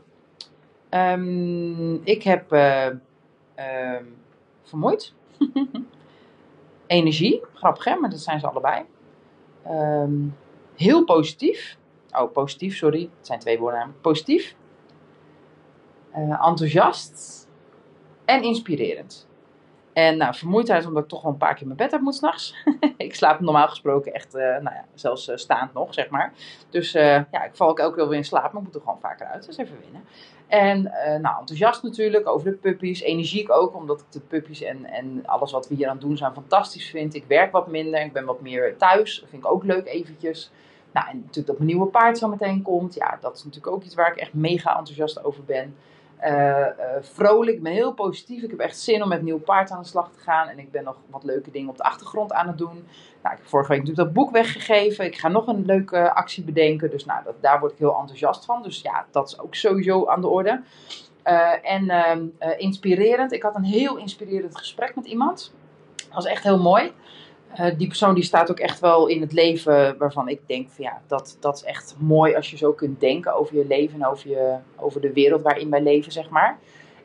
Um, 0.90 2.00
ik 2.04 2.22
heb 2.22 2.52
uh, 2.52 2.86
vermoeid. 4.62 5.14
Energie, 6.86 7.42
grappig 7.54 7.84
hè, 7.84 7.96
maar 7.96 8.10
dat 8.10 8.20
zijn 8.20 8.40
ze 8.40 8.46
allebei. 8.46 8.84
Um, 9.66 10.36
heel 10.76 11.04
positief. 11.04 11.78
Oh, 12.12 12.32
positief, 12.32 12.76
sorry. 12.76 13.10
Het 13.16 13.26
zijn 13.26 13.38
twee 13.38 13.58
woorden 13.58 13.78
namelijk. 13.78 14.02
Positief. 14.02 14.54
enthousiast. 16.12 17.48
En 18.24 18.42
inspirerend. 18.42 19.28
En 19.92 20.16
nou, 20.16 20.34
vermoeidheid 20.34 20.86
omdat 20.86 21.02
ik 21.02 21.08
toch 21.08 21.22
wel 21.22 21.32
een 21.32 21.38
paar 21.38 21.54
keer 21.54 21.66
mijn 21.66 21.78
bed 21.78 21.92
uit 21.92 22.02
moet 22.02 22.14
s'nachts. 22.14 22.54
ik 22.96 23.14
slaap 23.14 23.40
normaal 23.40 23.68
gesproken 23.68 24.12
echt, 24.12 24.34
uh, 24.34 24.40
nou 24.40 24.62
ja, 24.62 24.84
zelfs 24.94 25.28
uh, 25.28 25.36
staand 25.36 25.72
nog, 25.72 25.94
zeg 25.94 26.08
maar. 26.08 26.32
Dus 26.68 26.94
uh, 26.94 27.02
ja, 27.02 27.44
ik 27.44 27.56
val 27.56 27.68
ook 27.68 27.78
elke 27.78 27.96
keer 27.96 28.08
weer 28.08 28.16
in 28.16 28.24
slaap, 28.24 28.52
maar 28.52 28.60
ik 28.60 28.66
moet 28.66 28.74
er 28.74 28.80
gewoon 28.80 29.00
vaker 29.00 29.26
uit. 29.26 29.46
Dus 29.46 29.56
even 29.56 29.78
winnen. 29.80 30.04
En 30.46 30.82
nou, 31.22 31.38
enthousiast 31.38 31.82
natuurlijk 31.82 32.28
over 32.28 32.50
de 32.50 32.56
puppies. 32.56 33.00
Energiek 33.00 33.50
ook, 33.50 33.74
omdat 33.74 34.00
ik 34.00 34.06
de 34.12 34.20
puppies 34.20 34.62
en, 34.62 34.84
en 34.84 35.22
alles 35.26 35.52
wat 35.52 35.68
we 35.68 35.74
hier 35.74 35.88
aan 35.88 35.98
doen 35.98 36.16
zijn 36.16 36.32
fantastisch 36.32 36.90
vind. 36.90 37.14
Ik 37.14 37.24
werk 37.26 37.52
wat 37.52 37.66
minder, 37.66 38.00
ik 38.00 38.12
ben 38.12 38.24
wat 38.24 38.40
meer 38.40 38.76
thuis. 38.76 39.20
Dat 39.20 39.28
vind 39.28 39.44
ik 39.44 39.50
ook 39.50 39.64
leuk 39.64 39.86
eventjes. 39.86 40.50
Nou, 40.92 41.08
en 41.08 41.16
natuurlijk 41.16 41.46
dat 41.46 41.58
mijn 41.58 41.68
nieuwe 41.68 41.86
paard 41.86 42.18
zo 42.18 42.28
meteen 42.28 42.62
komt. 42.62 42.94
Ja, 42.94 43.18
dat 43.20 43.36
is 43.36 43.44
natuurlijk 43.44 43.72
ook 43.72 43.82
iets 43.82 43.94
waar 43.94 44.10
ik 44.10 44.16
echt 44.16 44.34
mega 44.34 44.78
enthousiast 44.78 45.24
over 45.24 45.44
ben. 45.44 45.76
Uh, 46.24 46.28
uh, 46.28 46.66
vrolijk, 47.00 47.56
ik 47.56 47.62
ben 47.62 47.72
heel 47.72 47.92
positief. 47.92 48.42
Ik 48.42 48.50
heb 48.50 48.58
echt 48.58 48.78
zin 48.78 49.02
om 49.02 49.08
met 49.08 49.18
een 49.18 49.24
nieuw 49.24 49.38
paard 49.38 49.70
aan 49.70 49.80
de 49.80 49.88
slag 49.88 50.10
te 50.12 50.18
gaan. 50.18 50.48
En 50.48 50.58
ik 50.58 50.70
ben 50.70 50.84
nog 50.84 50.96
wat 51.06 51.24
leuke 51.24 51.50
dingen 51.50 51.68
op 51.68 51.76
de 51.76 51.82
achtergrond 51.82 52.32
aan 52.32 52.46
het 52.46 52.58
doen. 52.58 52.86
Nou, 53.22 53.34
ik 53.34 53.40
heb 53.40 53.46
vorige 53.46 53.68
week 53.70 53.80
natuurlijk 53.80 54.06
dat 54.06 54.24
boek 54.24 54.30
weggegeven. 54.30 55.04
Ik 55.04 55.18
ga 55.18 55.28
nog 55.28 55.46
een 55.46 55.64
leuke 55.64 56.14
actie 56.14 56.44
bedenken. 56.44 56.90
Dus 56.90 57.04
nou, 57.04 57.24
dat, 57.24 57.34
daar 57.40 57.60
word 57.60 57.72
ik 57.72 57.78
heel 57.78 57.98
enthousiast 57.98 58.44
van. 58.44 58.62
Dus 58.62 58.80
ja, 58.80 59.06
dat 59.10 59.28
is 59.28 59.40
ook 59.40 59.54
sowieso 59.54 60.06
aan 60.06 60.20
de 60.20 60.28
orde. 60.28 60.60
Uh, 61.24 61.72
en 61.72 62.32
inspirerend. 62.56 63.32
Ik 63.32 63.42
had 63.42 63.54
een 63.54 63.64
heel 63.64 63.96
inspirerend 63.96 64.56
gesprek 64.56 64.94
met 64.94 65.06
iemand. 65.06 65.52
Dat 65.96 66.14
was 66.14 66.26
echt 66.26 66.42
heel 66.42 66.58
mooi. 66.58 66.92
Uh, 67.58 67.78
die 67.78 67.86
persoon 67.86 68.14
die 68.14 68.24
staat 68.24 68.50
ook 68.50 68.58
echt 68.58 68.80
wel 68.80 69.06
in 69.06 69.20
het 69.20 69.32
leven 69.32 69.98
waarvan 69.98 70.28
ik 70.28 70.40
denk 70.46 70.68
van 70.70 70.84
ja, 70.84 71.00
dat, 71.06 71.36
dat 71.40 71.56
is 71.56 71.64
echt 71.64 71.94
mooi 71.98 72.34
als 72.34 72.50
je 72.50 72.56
zo 72.56 72.72
kunt 72.72 73.00
denken 73.00 73.34
over 73.34 73.56
je 73.56 73.66
leven 73.66 74.00
en 74.00 74.06
over, 74.06 74.30
je, 74.30 74.56
over 74.76 75.00
de 75.00 75.12
wereld 75.12 75.42
waarin 75.42 75.70
wij 75.70 75.82
leven, 75.82 76.12
zeg 76.12 76.28
maar. 76.28 76.58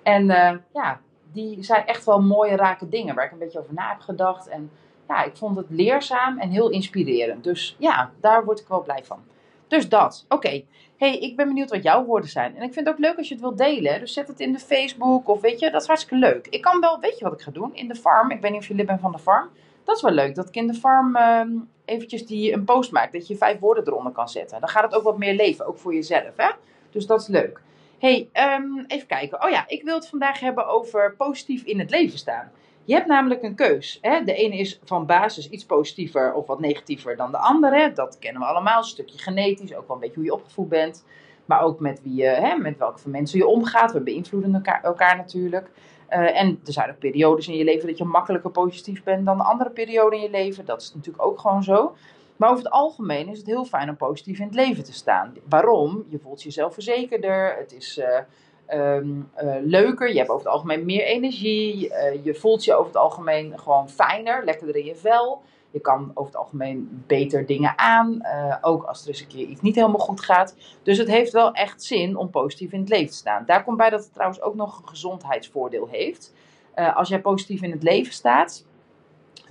En 0.03 0.23
uh, 0.29 0.51
ja, 0.73 0.99
die 1.31 1.63
zei 1.63 1.83
echt 1.85 2.05
wel 2.05 2.21
mooie, 2.21 2.55
rake 2.55 2.89
dingen 2.89 3.15
waar 3.15 3.25
ik 3.25 3.31
een 3.31 3.37
beetje 3.37 3.59
over 3.59 3.73
na 3.73 3.89
heb 3.89 3.99
gedacht. 3.99 4.47
En 4.47 4.71
ja, 5.07 5.23
ik 5.23 5.35
vond 5.35 5.57
het 5.57 5.69
leerzaam 5.69 6.39
en 6.39 6.49
heel 6.49 6.69
inspirerend. 6.69 7.43
Dus 7.43 7.75
ja, 7.79 8.11
daar 8.19 8.45
word 8.45 8.59
ik 8.59 8.67
wel 8.67 8.83
blij 8.83 9.03
van. 9.03 9.23
Dus 9.67 9.89
dat. 9.89 10.25
Oké. 10.29 10.63
Hey, 10.97 11.17
ik 11.17 11.35
ben 11.35 11.47
benieuwd 11.47 11.69
wat 11.69 11.83
jouw 11.83 12.05
woorden 12.05 12.29
zijn. 12.29 12.55
En 12.55 12.63
ik 12.63 12.73
vind 12.73 12.87
het 12.87 12.95
ook 12.95 13.01
leuk 13.01 13.17
als 13.17 13.27
je 13.27 13.33
het 13.33 13.43
wilt 13.43 13.57
delen. 13.57 13.99
Dus 13.99 14.13
zet 14.13 14.27
het 14.27 14.39
in 14.39 14.53
de 14.53 14.59
Facebook 14.59 15.29
of 15.29 15.41
weet 15.41 15.59
je, 15.59 15.71
dat 15.71 15.81
is 15.81 15.87
hartstikke 15.87 16.25
leuk. 16.25 16.47
Ik 16.47 16.61
kan 16.61 16.79
wel, 16.79 16.99
weet 16.99 17.17
je 17.17 17.23
wat 17.23 17.33
ik 17.33 17.41
ga 17.41 17.51
doen? 17.51 17.75
In 17.75 17.87
de 17.87 17.95
farm. 17.95 18.31
Ik 18.31 18.41
weet 18.41 18.51
niet 18.51 18.59
of 18.59 18.67
je 18.67 18.75
lid 18.75 18.85
bent 18.85 19.01
van 19.01 19.11
de 19.11 19.19
farm. 19.19 19.49
Dat 19.85 19.95
is 19.95 20.01
wel 20.01 20.11
leuk, 20.11 20.35
dat 20.35 20.47
ik 20.47 20.55
in 20.55 20.67
de 20.67 20.73
farm 20.73 21.15
uh, 21.15 21.41
eventjes 21.85 22.25
die 22.25 22.53
een 22.53 22.63
post 22.63 22.91
maak. 22.91 23.11
Dat 23.11 23.27
je 23.27 23.37
vijf 23.37 23.59
woorden 23.59 23.87
eronder 23.87 24.11
kan 24.11 24.29
zetten. 24.29 24.59
Dan 24.59 24.69
gaat 24.69 24.83
het 24.83 24.95
ook 24.95 25.03
wat 25.03 25.17
meer 25.17 25.33
leven, 25.33 25.65
ook 25.65 25.77
voor 25.77 25.93
jezelf. 25.93 26.31
Hè? 26.35 26.49
Dus 26.89 27.05
dat 27.05 27.21
is 27.21 27.27
leuk. 27.27 27.61
hey, 27.99 28.29
um, 28.33 28.85
even 28.87 29.07
kijken. 29.07 29.43
Oh 29.43 29.49
ja, 29.49 29.63
ik 29.67 29.83
wil 29.83 29.95
het 29.95 30.07
vandaag 30.07 30.39
hebben 30.39 30.67
over 30.67 31.15
positief 31.15 31.63
in 31.63 31.79
het 31.79 31.89
leven 31.89 32.17
staan. 32.17 32.51
Je 32.83 32.93
hebt 32.93 33.07
namelijk 33.07 33.43
een 33.43 33.55
keus. 33.55 33.97
Hè? 34.01 34.23
De 34.23 34.33
ene 34.33 34.57
is 34.57 34.79
van 34.83 35.05
basis 35.05 35.49
iets 35.49 35.65
positiever 35.65 36.33
of 36.33 36.47
wat 36.47 36.59
negatiever 36.59 37.15
dan 37.15 37.31
de 37.31 37.37
andere. 37.37 37.91
Dat 37.93 38.19
kennen 38.19 38.41
we 38.41 38.47
allemaal. 38.47 38.77
Een 38.77 38.83
stukje 38.83 39.17
genetisch, 39.17 39.75
ook 39.75 39.87
wel 39.87 39.95
een 39.95 40.01
beetje 40.01 40.15
hoe 40.15 40.25
je 40.25 40.33
opgevoed 40.33 40.69
bent. 40.69 41.05
Maar 41.45 41.61
ook 41.61 41.79
met, 41.79 42.01
wie 42.03 42.15
je, 42.15 42.27
hè, 42.27 42.55
met 42.55 42.77
welke 42.77 43.09
mensen 43.09 43.37
je 43.37 43.47
omgaat. 43.47 43.91
We 43.91 44.01
beïnvloeden 44.01 44.55
elkaar, 44.55 44.83
elkaar 44.83 45.17
natuurlijk. 45.17 45.69
Uh, 46.15 46.41
en 46.41 46.59
er 46.65 46.73
zijn 46.73 46.89
ook 46.89 46.99
periodes 46.99 47.47
in 47.47 47.57
je 47.57 47.63
leven 47.63 47.87
dat 47.87 47.97
je 47.97 48.03
makkelijker 48.03 48.51
positief 48.51 49.03
bent 49.03 49.25
dan 49.25 49.37
de 49.37 49.43
andere 49.43 49.69
periode 49.69 50.15
in 50.15 50.21
je 50.21 50.29
leven. 50.29 50.65
Dat 50.65 50.81
is 50.81 50.93
natuurlijk 50.93 51.25
ook 51.25 51.39
gewoon 51.39 51.63
zo. 51.63 51.95
Maar 52.35 52.49
over 52.49 52.63
het 52.63 52.73
algemeen 52.73 53.27
is 53.27 53.37
het 53.37 53.47
heel 53.47 53.65
fijn 53.65 53.89
om 53.89 53.95
positief 53.95 54.39
in 54.39 54.45
het 54.45 54.55
leven 54.55 54.83
te 54.83 54.93
staan. 54.93 55.33
Waarom? 55.49 56.05
Je 56.09 56.19
voelt 56.19 56.43
jezelf 56.43 56.73
verzekerder. 56.73 57.55
Het 57.57 57.73
is 57.73 57.97
uh, 57.97 58.95
um, 58.95 59.29
uh, 59.43 59.55
leuker. 59.61 60.09
Je 60.11 60.17
hebt 60.17 60.29
over 60.29 60.45
het 60.45 60.53
algemeen 60.53 60.85
meer 60.85 61.03
energie. 61.03 61.79
je 62.23 62.35
voelt 62.35 62.63
je 62.63 62.73
over 62.73 62.87
het 62.87 63.01
algemeen 63.01 63.59
gewoon 63.59 63.89
fijner, 63.89 64.43
lekkerder 64.43 64.75
in 64.75 64.85
je 64.85 64.95
vel. 64.95 65.41
Je 65.75 65.81
kan 65.81 66.11
over 66.13 66.31
het 66.31 66.41
algemeen 66.41 67.03
beter 67.07 67.45
dingen 67.45 67.77
aan, 67.77 68.19
uh, 68.21 68.55
ook 68.61 68.83
als 68.83 69.01
er 69.01 69.07
eens 69.07 69.21
een 69.21 69.27
keer 69.27 69.47
iets 69.47 69.61
niet 69.61 69.75
helemaal 69.75 69.99
goed 69.99 70.21
gaat. 70.21 70.55
Dus 70.83 70.97
het 70.97 71.07
heeft 71.07 71.31
wel 71.31 71.51
echt 71.51 71.83
zin 71.83 72.17
om 72.17 72.29
positief 72.29 72.71
in 72.71 72.79
het 72.79 72.89
leven 72.89 73.09
te 73.09 73.17
staan. 73.17 73.43
Daar 73.45 73.63
komt 73.63 73.77
bij 73.77 73.89
dat 73.89 74.03
het 74.03 74.13
trouwens 74.13 74.41
ook 74.41 74.55
nog 74.55 74.77
een 74.77 74.87
gezondheidsvoordeel 74.87 75.87
heeft. 75.91 76.33
Uh, 76.75 76.97
als 76.97 77.09
jij 77.09 77.21
positief 77.21 77.61
in 77.61 77.71
het 77.71 77.83
leven 77.83 78.13
staat, 78.13 78.65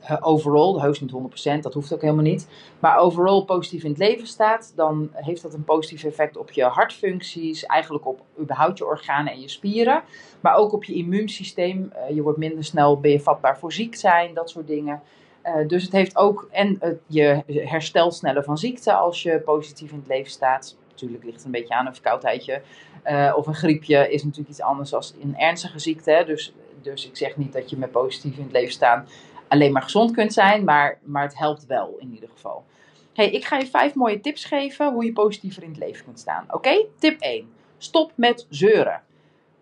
uh, 0.03 0.17
overall, 0.21 0.81
heus 0.81 1.01
niet 1.01 1.13
100%, 1.59 1.63
dat 1.63 1.75
hoeft 1.75 1.95
ook 1.95 2.01
helemaal 2.01 2.25
niet. 2.25 2.49
Maar 2.79 2.99
overall 2.99 3.45
positief 3.45 3.85
in 3.85 3.91
het 3.91 3.99
leven 3.99 4.27
staat, 4.27 4.73
dan 4.77 5.11
heeft 5.13 5.43
dat 5.43 5.55
een 5.55 5.65
positief 5.65 6.05
effect 6.05 6.37
op 6.37 6.51
je 6.51 6.65
hartfuncties, 6.65 7.67
eigenlijk 7.67 8.07
op 8.07 8.21
überhaupt 8.41 8.79
je 8.79 8.87
organen 8.87 9.33
en 9.33 9.41
je 9.41 9.49
spieren. 9.49 10.03
Maar 10.41 10.57
ook 10.57 10.73
op 10.73 10.85
je 10.85 10.95
immuunsysteem. 10.95 11.93
je 12.15 12.23
wordt 12.23 12.39
minder 12.39 12.65
snel, 12.65 13.01
ben 13.01 13.11
je 13.11 13.21
vatbaar 13.21 13.59
voor 13.59 13.73
ziek 13.73 13.95
zijn, 13.95 14.35
dat 14.35 14.51
soort 14.51 14.67
dingen. 14.67 15.03
Uh, 15.45 15.69
dus 15.69 15.83
het 15.83 15.93
heeft 15.93 16.17
ook 16.17 16.49
en 16.51 16.79
je 17.07 17.43
herstelt 17.47 18.15
sneller 18.15 18.45
van 18.45 18.59
ziekte 18.59 18.93
als 18.93 19.23
je 19.23 19.41
positief 19.41 19.91
in 19.91 19.99
het 19.99 20.09
leven 20.09 20.31
staat. 20.31 20.77
Natuurlijk 20.89 21.25
ligt 21.25 21.37
het 21.37 21.45
een 21.45 21.51
beetje 21.51 21.75
aan 21.75 21.87
een 21.87 21.95
verkoudheidje 21.95 22.63
uh, 23.07 23.33
of 23.37 23.47
een 23.47 23.55
griepje 23.55 24.11
is 24.11 24.23
natuurlijk 24.23 24.51
iets 24.51 24.61
anders 24.61 24.91
dan 24.91 25.03
een 25.23 25.39
ernstige 25.39 25.79
ziekte. 25.79 26.23
Dus, 26.27 26.53
dus 26.83 27.07
ik 27.07 27.17
zeg 27.17 27.37
niet 27.37 27.53
dat 27.53 27.71
je 27.71 27.77
met 27.77 27.91
positief 27.91 28.37
in 28.37 28.43
het 28.43 28.53
leven 28.53 28.73
staan 28.73 29.07
alleen 29.49 29.73
maar 29.73 29.83
gezond 29.83 30.11
kunt 30.11 30.33
zijn, 30.33 30.65
maar, 30.65 30.99
maar 31.03 31.23
het 31.23 31.39
helpt 31.39 31.67
wel 31.67 31.97
in 31.99 32.13
ieder 32.15 32.29
geval. 32.29 32.65
Hey, 33.13 33.31
ik 33.31 33.45
ga 33.45 33.59
je 33.59 33.67
vijf 33.67 33.95
mooie 33.95 34.21
tips 34.21 34.45
geven 34.45 34.93
hoe 34.93 35.05
je 35.05 35.13
positiever 35.13 35.63
in 35.63 35.69
het 35.69 35.79
leven 35.79 36.05
kunt 36.05 36.19
staan. 36.19 36.45
Oké? 36.51 36.85
Tip 36.99 37.21
1. 37.21 37.53
Stop 37.79 38.13
met 38.15 38.47
zeuren. 38.49 39.03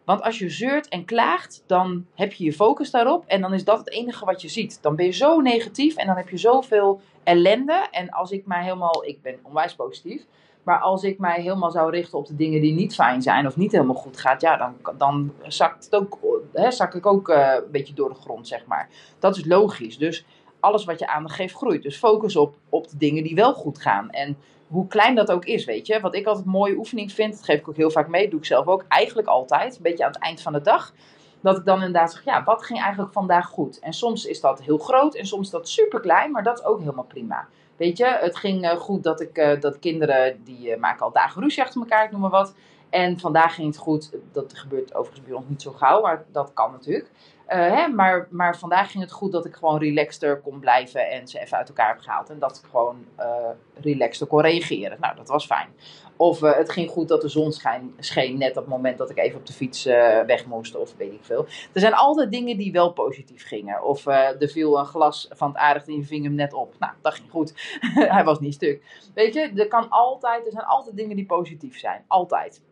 Want 0.04 0.22
als 0.22 0.38
je 0.38 0.50
zeurt 0.50 0.88
en 0.88 1.04
klaagt, 1.04 1.62
dan 1.66 2.06
heb 2.14 2.32
je 2.32 2.44
je 2.44 2.52
focus 2.52 2.90
daarop 2.90 3.24
en 3.26 3.40
dan 3.40 3.54
is 3.54 3.64
dat 3.64 3.78
het 3.78 3.90
enige 3.90 4.24
wat 4.24 4.42
je 4.42 4.48
ziet. 4.48 4.82
Dan 4.82 4.96
ben 4.96 5.06
je 5.06 5.12
zo 5.12 5.40
negatief 5.40 5.96
en 5.96 6.06
dan 6.06 6.16
heb 6.16 6.28
je 6.28 6.36
zoveel 6.36 7.00
ellende. 7.24 7.86
En 7.90 8.10
als 8.10 8.30
ik 8.30 8.46
mij 8.46 8.62
helemaal, 8.62 9.04
ik 9.04 9.22
ben 9.22 9.38
onwijs 9.42 9.74
positief, 9.74 10.26
maar 10.62 10.78
als 10.78 11.02
ik 11.02 11.18
mij 11.18 11.40
helemaal 11.40 11.70
zou 11.70 11.90
richten 11.90 12.18
op 12.18 12.26
de 12.26 12.36
dingen 12.36 12.60
die 12.60 12.72
niet 12.72 12.94
fijn 12.94 13.22
zijn 13.22 13.46
of 13.46 13.56
niet 13.56 13.72
helemaal 13.72 13.94
goed 13.94 14.20
gaat, 14.20 14.40
ja, 14.40 14.56
dan, 14.56 14.96
dan 14.98 15.32
zakt 15.42 15.84
het 15.84 15.94
ook, 15.94 16.18
hè, 16.52 16.70
zak 16.70 16.94
ik 16.94 17.06
ook 17.06 17.28
uh, 17.28 17.54
een 17.54 17.70
beetje 17.70 17.94
door 17.94 18.08
de 18.08 18.20
grond, 18.20 18.48
zeg 18.48 18.66
maar. 18.66 18.88
Dat 19.18 19.36
is 19.36 19.44
logisch. 19.44 19.98
Dus 19.98 20.24
alles 20.62 20.84
wat 20.84 20.98
je 20.98 21.06
aandacht 21.06 21.34
geeft 21.34 21.54
groeit. 21.54 21.82
Dus 21.82 21.96
focus 21.96 22.36
op, 22.36 22.54
op 22.68 22.88
de 22.88 22.96
dingen 22.96 23.22
die 23.22 23.34
wel 23.34 23.54
goed 23.54 23.78
gaan. 23.78 24.10
En 24.10 24.36
hoe 24.68 24.86
klein 24.86 25.14
dat 25.14 25.32
ook 25.32 25.44
is, 25.44 25.64
weet 25.64 25.86
je. 25.86 26.00
Wat 26.00 26.14
ik 26.14 26.26
altijd 26.26 26.44
een 26.46 26.52
mooie 26.52 26.76
oefening 26.76 27.12
vind, 27.12 27.34
dat 27.34 27.44
geef 27.44 27.58
ik 27.58 27.68
ook 27.68 27.76
heel 27.76 27.90
vaak 27.90 28.08
mee, 28.08 28.28
doe 28.28 28.38
ik 28.38 28.44
zelf 28.44 28.66
ook 28.66 28.84
eigenlijk 28.88 29.28
altijd, 29.28 29.76
een 29.76 29.82
beetje 29.82 30.04
aan 30.04 30.12
het 30.12 30.22
eind 30.22 30.40
van 30.40 30.52
de 30.52 30.60
dag. 30.60 30.92
Dat 31.40 31.56
ik 31.56 31.64
dan 31.64 31.76
inderdaad 31.76 32.12
zeg, 32.12 32.24
ja, 32.24 32.44
wat 32.44 32.62
ging 32.62 32.80
eigenlijk 32.80 33.12
vandaag 33.12 33.46
goed? 33.46 33.78
En 33.78 33.92
soms 33.92 34.24
is 34.24 34.40
dat 34.40 34.62
heel 34.62 34.78
groot 34.78 35.14
en 35.14 35.26
soms 35.26 35.46
is 35.46 35.52
dat 35.52 35.68
super 35.68 36.00
klein, 36.00 36.30
maar 36.30 36.42
dat 36.42 36.58
is 36.58 36.64
ook 36.64 36.78
helemaal 36.78 37.04
prima. 37.04 37.48
Weet 37.76 37.98
je, 37.98 38.06
het 38.06 38.36
ging 38.36 38.64
uh, 38.64 38.70
goed 38.70 39.02
dat 39.02 39.20
ik, 39.20 39.38
uh, 39.38 39.60
dat 39.60 39.78
kinderen, 39.78 40.40
die 40.44 40.70
uh, 40.70 40.76
maken 40.76 41.04
al 41.04 41.12
dagen 41.12 41.42
ruzie 41.42 41.62
achter 41.62 41.80
elkaar, 41.80 42.04
ik 42.04 42.10
noem 42.10 42.20
maar 42.20 42.30
wat. 42.30 42.54
En 42.90 43.18
vandaag 43.18 43.54
ging 43.54 43.66
het 43.66 43.76
goed, 43.76 44.10
dat 44.32 44.58
gebeurt 44.58 44.94
overigens 44.94 45.26
bij 45.26 45.36
ons 45.36 45.46
niet 45.48 45.62
zo 45.62 45.70
gauw, 45.70 46.00
maar 46.00 46.24
dat 46.32 46.50
kan 46.54 46.70
natuurlijk. 46.72 47.10
Uh, 47.52 47.58
hè, 47.58 47.88
maar, 47.88 48.26
maar 48.30 48.58
vandaag 48.58 48.90
ging 48.90 49.02
het 49.02 49.12
goed 49.12 49.32
dat 49.32 49.44
ik 49.44 49.54
gewoon 49.54 49.78
relaxter 49.78 50.40
kon 50.40 50.60
blijven 50.60 51.10
en 51.10 51.28
ze 51.28 51.40
even 51.40 51.56
uit 51.56 51.68
elkaar 51.68 51.88
heb 51.88 51.98
gehaald. 51.98 52.30
En 52.30 52.38
dat 52.38 52.60
ik 52.64 52.70
gewoon 52.70 53.04
uh, 53.20 53.26
relaxter 53.74 54.26
kon 54.26 54.40
reageren. 54.40 54.96
Nou, 55.00 55.16
dat 55.16 55.28
was 55.28 55.46
fijn. 55.46 55.68
Of 56.16 56.42
uh, 56.42 56.56
het 56.56 56.72
ging 56.72 56.90
goed 56.90 57.08
dat 57.08 57.20
de 57.20 57.28
zon 57.28 57.52
schijn, 57.52 57.94
scheen 57.98 58.38
net 58.38 58.50
op 58.50 58.56
het 58.56 58.66
moment 58.66 58.98
dat 58.98 59.10
ik 59.10 59.18
even 59.18 59.38
op 59.38 59.46
de 59.46 59.52
fiets 59.52 59.84
weg 60.26 60.46
moest. 60.46 60.76
Of 60.76 60.96
weet 60.96 61.12
ik 61.12 61.24
veel. 61.24 61.46
Er 61.72 61.80
zijn 61.80 61.94
altijd 61.94 62.30
dingen 62.30 62.56
die 62.56 62.72
wel 62.72 62.92
positief 62.92 63.46
gingen. 63.46 63.84
Of 63.84 64.06
er 64.06 64.48
viel 64.48 64.78
een 64.78 64.86
glas 64.86 65.28
van 65.30 65.48
het 65.48 65.56
aardig 65.56 65.86
en 65.86 65.94
je 65.94 66.04
ving 66.04 66.24
hem 66.24 66.34
net 66.34 66.52
op. 66.52 66.74
Nou, 66.78 66.92
dat 67.00 67.14
ging 67.14 67.30
goed. 67.30 67.52
Hij 68.16 68.24
was 68.24 68.40
niet 68.40 68.54
stuk. 68.54 68.82
Weet 69.14 69.34
je, 69.34 69.52
er, 69.56 69.68
kan 69.68 69.88
altijd, 69.88 70.46
er 70.46 70.52
zijn 70.52 70.64
altijd 70.64 70.96
dingen 70.96 71.16
die 71.16 71.26
positief 71.26 71.78
zijn. 71.78 72.04
Altijd. 72.06 72.62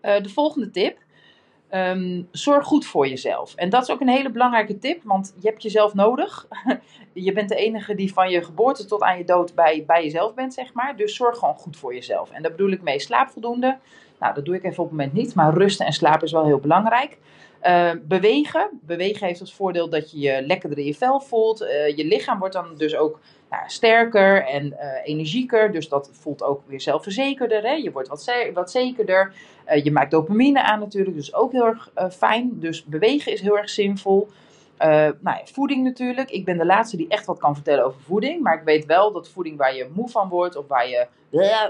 de 0.00 0.28
volgende 0.28 0.70
tip. 0.70 1.03
Um, 1.70 2.28
zorg 2.30 2.66
goed 2.66 2.86
voor 2.86 3.08
jezelf. 3.08 3.54
En 3.54 3.68
dat 3.68 3.82
is 3.82 3.90
ook 3.90 4.00
een 4.00 4.08
hele 4.08 4.30
belangrijke 4.30 4.78
tip, 4.78 5.02
want 5.02 5.34
je 5.40 5.48
hebt 5.48 5.62
jezelf 5.62 5.94
nodig. 5.94 6.48
je 7.12 7.32
bent 7.32 7.48
de 7.48 7.54
enige 7.54 7.94
die 7.94 8.12
van 8.12 8.30
je 8.30 8.42
geboorte 8.42 8.84
tot 8.84 9.02
aan 9.02 9.18
je 9.18 9.24
dood 9.24 9.54
bij, 9.54 9.84
bij 9.86 10.02
jezelf 10.02 10.34
bent, 10.34 10.54
zeg 10.54 10.72
maar. 10.72 10.96
Dus 10.96 11.16
zorg 11.16 11.38
gewoon 11.38 11.54
goed 11.54 11.76
voor 11.76 11.94
jezelf. 11.94 12.30
En 12.30 12.42
daar 12.42 12.50
bedoel 12.50 12.70
ik 12.70 12.82
mee 12.82 13.00
slaap 13.00 13.28
voldoende. 13.28 13.78
Nou, 14.18 14.34
dat 14.34 14.44
doe 14.44 14.54
ik 14.54 14.64
even 14.64 14.82
op 14.82 14.88
het 14.88 14.98
moment 14.98 15.12
niet, 15.12 15.34
maar 15.34 15.54
rusten 15.54 15.86
en 15.86 15.92
slapen 15.92 16.22
is 16.22 16.32
wel 16.32 16.44
heel 16.44 16.58
belangrijk. 16.58 17.18
Uh, 17.62 17.90
bewegen. 18.02 18.68
Bewegen 18.82 19.26
heeft 19.26 19.40
als 19.40 19.54
voordeel 19.54 19.88
dat 19.88 20.10
je 20.10 20.18
je 20.18 20.42
lekkerder 20.46 20.78
in 20.78 20.84
je 20.84 20.94
vel 20.94 21.20
voelt. 21.20 21.62
Uh, 21.62 21.96
je 21.96 22.04
lichaam 22.04 22.38
wordt 22.38 22.54
dan 22.54 22.76
dus 22.76 22.96
ook 22.96 23.20
sterker 23.66 24.46
en 24.46 24.66
uh, 24.66 24.78
energieker. 25.04 25.72
Dus 25.72 25.88
dat 25.88 26.10
voelt 26.12 26.42
ook 26.42 26.62
weer 26.66 26.80
zelfverzekerder. 26.80 27.62
Hè? 27.62 27.72
Je 27.72 27.92
wordt 27.92 28.08
wat, 28.08 28.32
wat 28.54 28.70
zekerder. 28.70 29.32
Uh, 29.68 29.84
je 29.84 29.92
maakt 29.92 30.10
dopamine 30.10 30.62
aan 30.62 30.80
natuurlijk, 30.80 31.16
dus 31.16 31.34
ook 31.34 31.52
heel 31.52 31.66
erg 31.66 31.90
uh, 31.98 32.10
fijn. 32.10 32.50
Dus 32.60 32.84
bewegen 32.84 33.32
is 33.32 33.40
heel 33.40 33.58
erg 33.58 33.70
zinvol. 33.70 34.28
nou 34.78 35.14
ja, 35.22 35.40
voeding 35.44 35.84
natuurlijk. 35.84 36.30
Ik 36.30 36.44
ben 36.44 36.58
de 36.58 36.66
laatste 36.66 36.96
die 36.96 37.08
echt 37.08 37.26
wat 37.26 37.38
kan 37.38 37.54
vertellen 37.54 37.84
over 37.84 38.00
voeding. 38.00 38.42
Maar 38.42 38.58
ik 38.58 38.64
weet 38.64 38.86
wel 38.86 39.12
dat 39.12 39.28
voeding 39.28 39.56
waar 39.56 39.76
je 39.76 39.90
moe 39.92 40.08
van 40.08 40.28
wordt 40.28 40.56
of 40.56 40.68
waar 40.68 40.88
je 40.88 41.06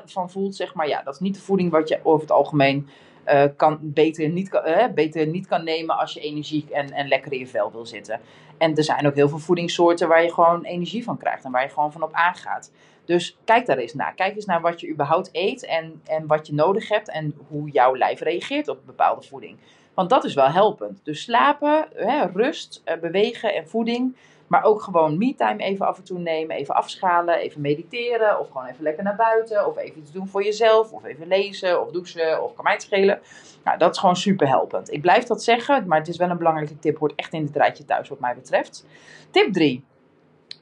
van 0.05 0.31
voelt, 0.31 0.57
zeg 0.57 0.75
maar. 0.75 0.89
Ja, 0.89 1.03
dat 1.03 1.15
is 1.15 1.21
niet 1.21 1.35
de 1.35 1.41
voeding 1.41 1.71
wat 1.71 1.89
je 1.89 1.99
over 2.03 2.21
het 2.21 2.31
algemeen 2.31 2.89
uh, 3.27 3.45
kan, 3.57 3.79
beter, 3.81 4.29
niet, 4.29 4.53
uh, 4.53 4.87
beter 4.95 5.27
niet 5.27 5.47
kan 5.47 5.65
nemen 5.65 5.99
als 5.99 6.13
je 6.13 6.21
energiek 6.21 6.71
en, 6.71 6.93
en 6.93 7.09
lekker 7.09 7.33
in 7.33 7.39
je 7.39 7.47
vel 7.47 7.73
wil 7.73 7.87
zitten. 7.87 8.21
En 8.59 8.77
er 8.77 8.85
zijn 8.85 9.07
ook 9.07 9.15
heel 9.15 9.29
veel 9.29 9.39
voedingssoorten 9.39 10.09
waar 10.09 10.23
je 10.23 10.33
gewoon 10.33 10.65
energie 10.65 11.05
van 11.05 11.19
krijgt 11.19 11.45
en 11.45 11.51
waar 11.51 11.63
je 11.63 11.69
gewoon 11.69 11.93
van 11.93 12.03
op 12.03 12.13
aangaat. 12.13 12.71
Dus 13.05 13.37
kijk 13.45 13.67
daar 13.67 13.79
eens 13.79 13.95
naar. 13.95 14.15
Kijk 14.15 14.35
eens 14.35 14.45
naar 14.45 14.61
wat 14.61 14.81
je 14.81 14.89
überhaupt 14.89 15.29
eet 15.33 15.65
en, 15.65 16.01
en 16.07 16.27
wat 16.27 16.47
je 16.47 16.55
nodig 16.55 16.89
hebt 16.89 17.11
en 17.11 17.35
hoe 17.49 17.71
jouw 17.71 17.97
lijf 17.97 18.21
reageert 18.21 18.69
op 18.69 18.79
bepaalde 18.87 19.23
voeding. 19.23 19.59
Want 19.95 20.11
dat 20.11 20.25
is 20.25 20.35
wel 20.35 20.51
helpend. 20.51 21.01
Dus 21.03 21.23
slapen, 21.23 21.87
hè, 21.95 22.27
rust, 22.27 22.83
uh, 22.85 22.95
bewegen 23.01 23.55
en 23.55 23.69
voeding. 23.69 24.17
Maar 24.55 24.65
ook 24.65 24.83
gewoon 24.83 25.19
me-time 25.19 25.63
even 25.63 25.87
af 25.87 25.97
en 25.97 26.05
toe 26.05 26.19
nemen, 26.19 26.57
even 26.57 26.75
afschalen, 26.75 27.39
even 27.39 27.61
mediteren. 27.61 28.41
Of 28.41 28.51
gewoon 28.51 28.67
even 28.67 28.83
lekker 28.83 29.05
naar 29.05 29.17
buiten. 29.17 29.67
Of 29.67 29.77
even 29.77 30.01
iets 30.01 30.13
doen 30.13 30.29
voor 30.29 30.45
jezelf. 30.45 30.93
Of 30.93 31.05
even 31.05 31.27
lezen 31.27 31.81
of 31.81 31.91
douchen 31.91 32.43
of 32.43 32.55
kan 32.55 32.65
mij 32.65 32.81
schelen. 32.81 33.21
Nou, 33.65 33.79
dat 33.79 33.93
is 33.95 33.99
gewoon 33.99 34.17
super 34.17 34.49
helpend. 34.49 34.93
Ik 34.93 35.01
blijf 35.01 35.25
dat 35.25 35.43
zeggen, 35.43 35.87
maar 35.87 35.99
het 35.99 36.09
is 36.09 36.17
wel 36.17 36.31
een 36.31 36.39
belangrijke 36.39 36.79
tip. 36.79 36.99
Hoort 36.99 37.13
echt 37.17 37.33
in 37.33 37.45
het 37.45 37.57
rijtje 37.57 37.85
thuis 37.85 38.09
wat 38.09 38.21
mij 38.21 38.35
betreft. 38.35 38.87
Tip 39.31 39.53
3. 39.53 39.85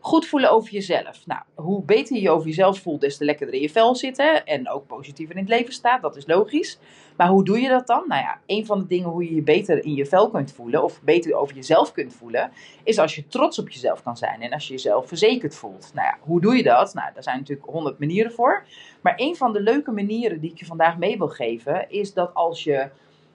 Goed 0.05 0.27
voelen 0.27 0.51
over 0.51 0.71
jezelf. 0.71 1.27
Nou, 1.27 1.41
hoe 1.55 1.83
beter 1.83 2.17
je 2.17 2.23
je 2.23 2.31
over 2.31 2.47
jezelf 2.47 2.79
voelt, 2.79 3.01
des 3.01 3.17
te 3.17 3.25
lekkerder 3.25 3.55
in 3.55 3.61
je 3.61 3.71
vel 3.71 3.95
zitten. 3.95 4.47
En 4.47 4.71
ook 4.71 4.87
positiever 4.87 5.37
in 5.37 5.41
het 5.41 5.51
leven 5.51 5.73
staat, 5.73 6.03
dat 6.03 6.17
is 6.17 6.27
logisch. 6.27 6.79
Maar 7.17 7.29
hoe 7.29 7.45
doe 7.45 7.61
je 7.61 7.69
dat 7.69 7.87
dan? 7.87 8.05
Nou 8.07 8.21
ja, 8.21 8.39
een 8.47 8.67
van 8.67 8.79
de 8.79 8.87
dingen 8.87 9.09
hoe 9.09 9.25
je 9.25 9.35
je 9.35 9.43
beter 9.43 9.85
in 9.85 9.95
je 9.95 10.07
vel 10.07 10.31
kunt 10.31 10.53
voelen, 10.53 10.83
of 10.83 11.03
beter 11.03 11.35
over 11.35 11.55
jezelf 11.55 11.93
kunt 11.93 12.15
voelen, 12.15 12.53
is 12.85 12.99
als 12.99 13.15
je 13.15 13.27
trots 13.27 13.59
op 13.59 13.69
jezelf 13.69 14.03
kan 14.03 14.17
zijn. 14.17 14.43
En 14.43 14.53
als 14.53 14.67
je 14.67 14.73
jezelf 14.73 15.09
verzekerd 15.09 15.55
voelt. 15.55 15.91
Nou 15.95 16.07
ja, 16.07 16.19
hoe 16.21 16.41
doe 16.41 16.57
je 16.57 16.63
dat? 16.63 16.95
Nou, 16.95 17.13
daar 17.15 17.23
zijn 17.23 17.39
natuurlijk 17.39 17.69
honderd 17.69 17.99
manieren 17.99 18.33
voor. 18.33 18.65
Maar 19.01 19.15
een 19.17 19.37
van 19.37 19.53
de 19.53 19.61
leuke 19.61 19.91
manieren 19.91 20.41
die 20.41 20.51
ik 20.51 20.59
je 20.59 20.67
vandaag 20.67 20.99
mee 20.99 21.19
wil 21.19 21.29
geven, 21.29 21.91
is 21.91 22.15
dat 22.15 22.35
als 22.35 22.65
je 22.65 22.89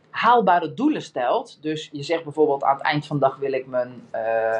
haalbare 0.09 0.73
doelen 0.73 1.01
stelt. 1.01 1.57
Dus 1.61 1.89
je 1.91 2.03
zegt 2.03 2.23
bijvoorbeeld 2.23 2.63
aan 2.63 2.75
het 2.75 2.85
eind 2.85 3.07
van 3.07 3.19
de 3.19 3.25
dag 3.25 3.37
wil 3.37 3.53
ik 3.53 3.67
mijn. 3.67 4.07
Uh, 4.15 4.57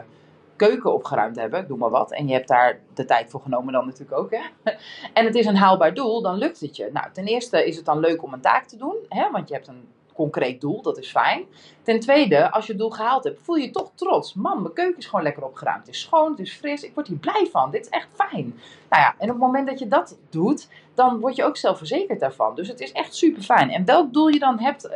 keuken 0.57 0.93
opgeruimd 0.93 1.35
hebben, 1.35 1.67
doe 1.67 1.77
maar 1.77 1.89
wat. 1.89 2.11
En 2.11 2.27
je 2.27 2.33
hebt 2.33 2.47
daar 2.47 2.79
de 2.93 3.05
tijd 3.05 3.29
voor 3.29 3.41
genomen 3.41 3.73
dan 3.73 3.85
natuurlijk 3.85 4.19
ook. 4.19 4.31
Hè? 4.31 4.41
En 5.13 5.25
het 5.25 5.35
is 5.35 5.45
een 5.45 5.55
haalbaar 5.55 5.93
doel, 5.93 6.21
dan 6.21 6.37
lukt 6.37 6.59
het 6.59 6.75
je. 6.75 6.89
Nou, 6.93 7.07
ten 7.13 7.25
eerste 7.25 7.67
is 7.67 7.75
het 7.75 7.85
dan 7.85 7.99
leuk 7.99 8.23
om 8.23 8.33
een 8.33 8.41
taak 8.41 8.65
te 8.65 8.77
doen, 8.77 8.95
hè? 9.09 9.31
want 9.31 9.47
je 9.47 9.53
hebt 9.53 9.67
een 9.67 9.87
concreet 10.17 10.61
doel, 10.61 10.81
dat 10.81 10.97
is 10.97 11.11
fijn. 11.11 11.45
Ten 11.81 11.99
tweede, 11.99 12.51
als 12.51 12.65
je 12.65 12.71
het 12.71 12.81
doel 12.81 12.89
gehaald 12.89 13.23
hebt, 13.23 13.39
voel 13.41 13.55
je 13.55 13.65
je 13.65 13.71
toch 13.71 13.91
trots. 13.95 14.33
Man, 14.33 14.61
mijn 14.61 14.73
keuken 14.73 14.97
is 14.97 15.05
gewoon 15.05 15.23
lekker 15.23 15.43
opgeruimd. 15.43 15.85
Het 15.85 15.95
is 15.95 16.01
schoon, 16.01 16.31
het 16.31 16.39
is 16.39 16.53
fris, 16.53 16.83
ik 16.83 16.93
word 16.93 17.07
hier 17.07 17.17
blij 17.17 17.47
van. 17.51 17.71
Dit 17.71 17.81
is 17.81 17.89
echt 17.89 18.07
fijn. 18.13 18.59
Nou 18.89 19.01
ja, 19.01 19.15
en 19.17 19.27
op 19.27 19.35
het 19.35 19.37
moment 19.37 19.67
dat 19.67 19.79
je 19.79 19.87
dat 19.87 20.17
doet, 20.29 20.67
dan 20.93 21.19
word 21.19 21.35
je 21.35 21.43
ook 21.43 21.57
zelfverzekerd 21.57 22.19
daarvan. 22.19 22.55
Dus 22.55 22.67
het 22.67 22.79
is 22.79 22.91
echt 22.91 23.15
super 23.15 23.41
fijn. 23.41 23.69
En 23.69 23.85
welk 23.85 24.13
doel 24.13 24.27
je 24.27 24.39
dan 24.39 24.59
hebt, 24.59 24.89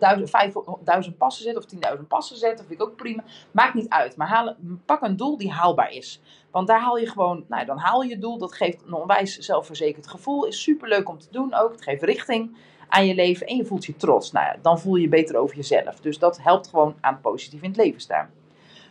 uh, 0.00 0.24
5000 0.24 1.18
passen 1.18 1.44
zetten 1.44 1.62
of 1.62 1.68
10.000 1.96 2.08
passen 2.08 2.36
zetten, 2.36 2.66
vind 2.66 2.80
ik 2.80 2.86
ook 2.86 2.96
prima. 2.96 3.24
Maakt 3.50 3.74
niet 3.74 3.88
uit. 3.88 4.16
Maar 4.16 4.56
pak 4.84 5.02
een 5.02 5.16
doel 5.16 5.36
die 5.36 5.50
haalbaar 5.50 5.90
is. 5.90 6.20
Want 6.50 6.66
daar 6.66 6.80
haal 6.80 6.96
je 6.96 7.06
gewoon, 7.06 7.44
nou 7.48 7.64
dan 7.64 7.78
haal 7.78 8.02
je 8.02 8.08
je 8.08 8.18
doel. 8.18 8.38
Dat 8.38 8.54
geeft 8.54 8.82
een 8.86 8.92
onwijs 8.92 9.38
zelfverzekerd 9.38 10.08
gevoel. 10.08 10.46
Is 10.46 10.62
super 10.62 10.88
leuk 10.88 11.08
om 11.08 11.18
te 11.18 11.28
doen 11.30 11.54
ook. 11.54 11.72
Het 11.72 11.82
geeft 11.82 12.02
richting 12.02 12.56
aan 12.92 13.06
je 13.06 13.14
leven 13.14 13.46
en 13.46 13.56
je 13.56 13.64
voelt 13.64 13.84
je 13.84 13.96
trots. 13.96 14.32
Nou 14.32 14.46
ja, 14.46 14.56
dan 14.62 14.80
voel 14.80 14.96
je 14.96 15.02
je 15.02 15.08
beter 15.08 15.36
over 15.36 15.56
jezelf. 15.56 16.00
Dus 16.00 16.18
dat 16.18 16.42
helpt 16.42 16.68
gewoon 16.68 16.94
aan 17.00 17.20
positief 17.20 17.62
in 17.62 17.68
het 17.68 17.78
leven 17.78 18.00
staan. 18.00 18.30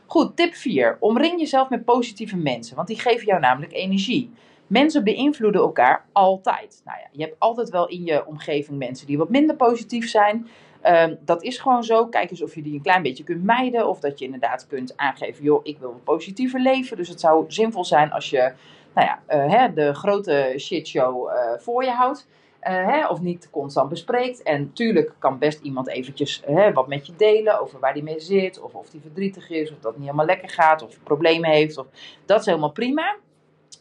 Goed, 0.05 0.35
tip 0.35 0.53
4. 0.53 0.97
Omring 0.99 1.39
jezelf 1.39 1.69
met 1.69 1.85
positieve 1.85 2.37
mensen, 2.37 2.75
want 2.75 2.87
die 2.87 2.99
geven 2.99 3.25
jou 3.25 3.39
namelijk 3.39 3.73
energie. 3.73 4.31
Mensen 4.67 5.03
beïnvloeden 5.03 5.61
elkaar 5.61 6.05
altijd. 6.11 6.81
Nou 6.85 6.97
ja, 6.99 7.07
je 7.11 7.23
hebt 7.23 7.35
altijd 7.39 7.69
wel 7.69 7.87
in 7.87 8.03
je 8.03 8.25
omgeving 8.25 8.77
mensen 8.77 9.07
die 9.07 9.17
wat 9.17 9.29
minder 9.29 9.55
positief 9.55 10.09
zijn. 10.09 10.47
Ehm, 10.81 11.15
dat 11.25 11.43
is 11.43 11.57
gewoon 11.57 11.83
zo. 11.83 12.07
Kijk 12.07 12.31
eens 12.31 12.43
of 12.43 12.55
je 12.55 12.61
die 12.61 12.73
een 12.73 12.81
klein 12.81 13.01
beetje 13.01 13.23
kunt 13.23 13.43
mijden. 13.43 13.87
Of 13.87 13.99
dat 13.99 14.19
je 14.19 14.25
inderdaad 14.25 14.67
kunt 14.67 14.97
aangeven, 14.97 15.43
joh, 15.43 15.59
ik 15.63 15.77
wil 15.77 15.91
een 15.91 16.03
positiever 16.03 16.59
leven. 16.59 16.97
Dus 16.97 17.09
het 17.09 17.19
zou 17.19 17.45
zinvol 17.47 17.85
zijn 17.85 18.11
als 18.11 18.29
je 18.29 18.53
nou 18.93 19.07
ja, 19.07 19.45
uh, 19.45 19.51
hè, 19.51 19.73
de 19.73 19.93
grote 19.93 20.53
shitshow 20.57 21.29
uh, 21.29 21.35
voor 21.57 21.83
je 21.83 21.91
houdt. 21.91 22.27
Uh, 22.67 22.87
hè, 22.87 23.07
of 23.07 23.21
niet 23.21 23.49
constant 23.51 23.89
bespreekt. 23.89 24.43
En 24.43 24.73
tuurlijk 24.73 25.13
kan 25.19 25.39
best 25.39 25.61
iemand 25.61 25.87
eventjes 25.87 26.41
hè, 26.45 26.73
wat 26.73 26.87
met 26.87 27.07
je 27.07 27.13
delen 27.15 27.61
over 27.61 27.79
waar 27.79 27.93
die 27.93 28.03
mee 28.03 28.19
zit. 28.19 28.61
Of 28.61 28.73
of 28.73 28.89
die 28.89 29.01
verdrietig 29.01 29.49
is. 29.49 29.71
Of 29.71 29.79
dat 29.79 29.93
niet 29.93 30.03
helemaal 30.03 30.25
lekker 30.25 30.49
gaat. 30.49 30.81
Of 30.81 31.03
problemen 31.03 31.49
heeft. 31.49 31.77
Of, 31.77 31.87
dat 32.25 32.39
is 32.39 32.45
helemaal 32.45 32.71
prima. 32.71 33.15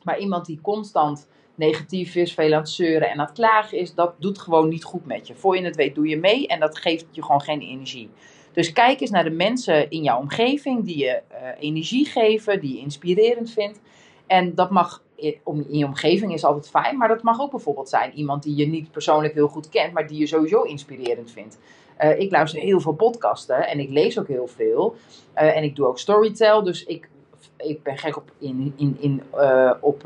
Maar 0.02 0.18
iemand 0.18 0.46
die 0.46 0.60
constant 0.62 1.28
negatief 1.54 2.14
is, 2.14 2.34
veel 2.34 2.52
aan 2.52 2.60
het 2.60 2.68
zeuren 2.68 3.10
en 3.10 3.18
aan 3.18 3.26
het 3.26 3.34
klagen 3.34 3.78
is, 3.78 3.94
dat 3.94 4.14
doet 4.18 4.38
gewoon 4.38 4.68
niet 4.68 4.84
goed 4.84 5.06
met 5.06 5.26
je. 5.26 5.34
Voor 5.34 5.56
je 5.56 5.64
het 5.64 5.76
weet 5.76 5.94
doe 5.94 6.08
je 6.08 6.16
mee 6.16 6.46
en 6.46 6.60
dat 6.60 6.78
geeft 6.78 7.06
je 7.10 7.22
gewoon 7.22 7.40
geen 7.40 7.60
energie. 7.60 8.10
Dus 8.52 8.72
kijk 8.72 9.00
eens 9.00 9.10
naar 9.10 9.24
de 9.24 9.30
mensen 9.30 9.90
in 9.90 10.02
jouw 10.02 10.18
omgeving 10.18 10.84
die 10.84 10.98
je 10.98 11.22
uh, 11.32 11.38
energie 11.58 12.06
geven, 12.06 12.60
die 12.60 12.74
je 12.74 12.80
inspirerend 12.80 13.50
vindt. 13.50 13.80
En 14.26 14.54
dat 14.54 14.70
mag 14.70 15.02
in 15.20 15.78
je 15.78 15.84
omgeving 15.84 16.32
is 16.32 16.44
altijd 16.44 16.68
fijn, 16.68 16.96
maar 16.96 17.08
dat 17.08 17.22
mag 17.22 17.40
ook 17.40 17.50
bijvoorbeeld 17.50 17.88
zijn 17.88 18.12
iemand 18.12 18.42
die 18.42 18.56
je 18.56 18.66
niet 18.66 18.90
persoonlijk 18.90 19.34
heel 19.34 19.48
goed 19.48 19.68
kent, 19.68 19.92
maar 19.92 20.06
die 20.06 20.18
je 20.18 20.26
sowieso 20.26 20.62
inspirerend 20.62 21.30
vindt. 21.30 21.58
Uh, 22.00 22.18
ik 22.18 22.30
luister 22.30 22.60
heel 22.60 22.80
veel 22.80 22.92
podcasten 22.92 23.68
en 23.68 23.78
ik 23.78 23.90
lees 23.90 24.18
ook 24.18 24.28
heel 24.28 24.46
veel. 24.46 24.94
Uh, 25.34 25.56
en 25.56 25.62
ik 25.62 25.76
doe 25.76 25.86
ook 25.86 25.98
storytell, 25.98 26.62
dus 26.62 26.84
ik, 26.84 27.08
ik 27.56 27.82
ben 27.82 27.98
gek 27.98 28.16
op, 28.16 28.32
in, 28.38 28.72
in, 28.76 28.96
in, 29.00 29.22
uh, 29.34 29.72
op 29.80 30.02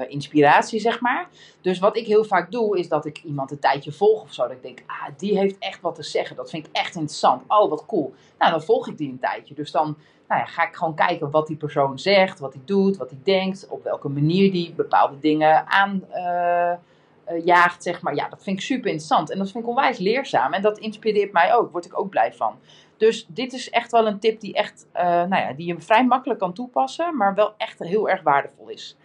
ehm, 0.00 0.10
inspiratie, 0.10 0.80
zeg 0.80 1.00
maar. 1.00 1.28
Dus 1.60 1.78
wat 1.78 1.96
ik 1.96 2.06
heel 2.06 2.24
vaak 2.24 2.50
doe, 2.50 2.78
is 2.78 2.88
dat 2.88 3.04
ik 3.04 3.22
iemand 3.24 3.50
een 3.50 3.58
tijdje 3.58 3.92
volg 3.92 4.22
of 4.22 4.32
zo. 4.32 4.42
Dat 4.42 4.52
ik 4.52 4.62
denk, 4.62 4.82
ah, 4.86 5.08
die 5.16 5.38
heeft 5.38 5.58
echt 5.58 5.80
wat 5.80 5.94
te 5.94 6.02
zeggen. 6.02 6.36
Dat 6.36 6.50
vind 6.50 6.66
ik 6.66 6.72
echt 6.72 6.94
interessant. 6.94 7.42
Oh, 7.48 7.70
wat 7.70 7.86
cool. 7.86 8.14
Nou, 8.38 8.50
dan 8.50 8.62
volg 8.62 8.88
ik 8.88 8.98
die 8.98 9.10
een 9.10 9.18
tijdje. 9.18 9.54
Dus 9.54 9.70
dan 9.70 9.96
nou 10.28 10.40
ja, 10.40 10.46
ga 10.46 10.66
ik 10.68 10.76
gewoon 10.76 10.94
kijken 10.94 11.30
wat 11.30 11.46
die 11.46 11.56
persoon 11.56 11.98
zegt, 11.98 12.38
wat 12.38 12.52
hij 12.52 12.62
doet, 12.64 12.96
wat 12.96 13.10
hij 13.10 13.18
denkt, 13.22 13.66
op 13.68 13.84
welke 13.84 14.08
manier 14.08 14.52
die 14.52 14.72
bepaalde 14.72 15.18
dingen 15.20 15.66
aanjaagt, 15.66 16.06
uh, 17.36 17.46
uh, 17.46 17.78
zeg 17.78 18.02
maar. 18.02 18.14
Ja, 18.14 18.28
dat 18.28 18.42
vind 18.42 18.56
ik 18.56 18.62
super 18.62 18.86
interessant 18.86 19.30
en 19.30 19.38
dat 19.38 19.50
vind 19.50 19.64
ik 19.64 19.70
onwijs 19.70 19.98
leerzaam 19.98 20.52
en 20.52 20.62
dat 20.62 20.78
inspireert 20.78 21.32
mij 21.32 21.54
ook, 21.54 21.72
word 21.72 21.84
ik 21.84 21.98
ook 21.98 22.08
blij 22.08 22.32
van. 22.32 22.58
Dus 22.96 23.26
dit 23.28 23.52
is 23.52 23.70
echt 23.70 23.92
wel 23.92 24.06
een 24.06 24.18
tip 24.18 24.40
die, 24.40 24.54
echt, 24.54 24.86
nou 24.92 25.36
ja, 25.36 25.52
die 25.52 25.66
je 25.66 25.80
vrij 25.80 26.06
makkelijk 26.06 26.40
kan 26.40 26.52
toepassen, 26.52 27.16
maar 27.16 27.34
wel 27.34 27.54
echt 27.56 27.78
heel 27.78 28.08
erg 28.08 28.22
waardevol 28.22 28.68
is. 28.68 28.96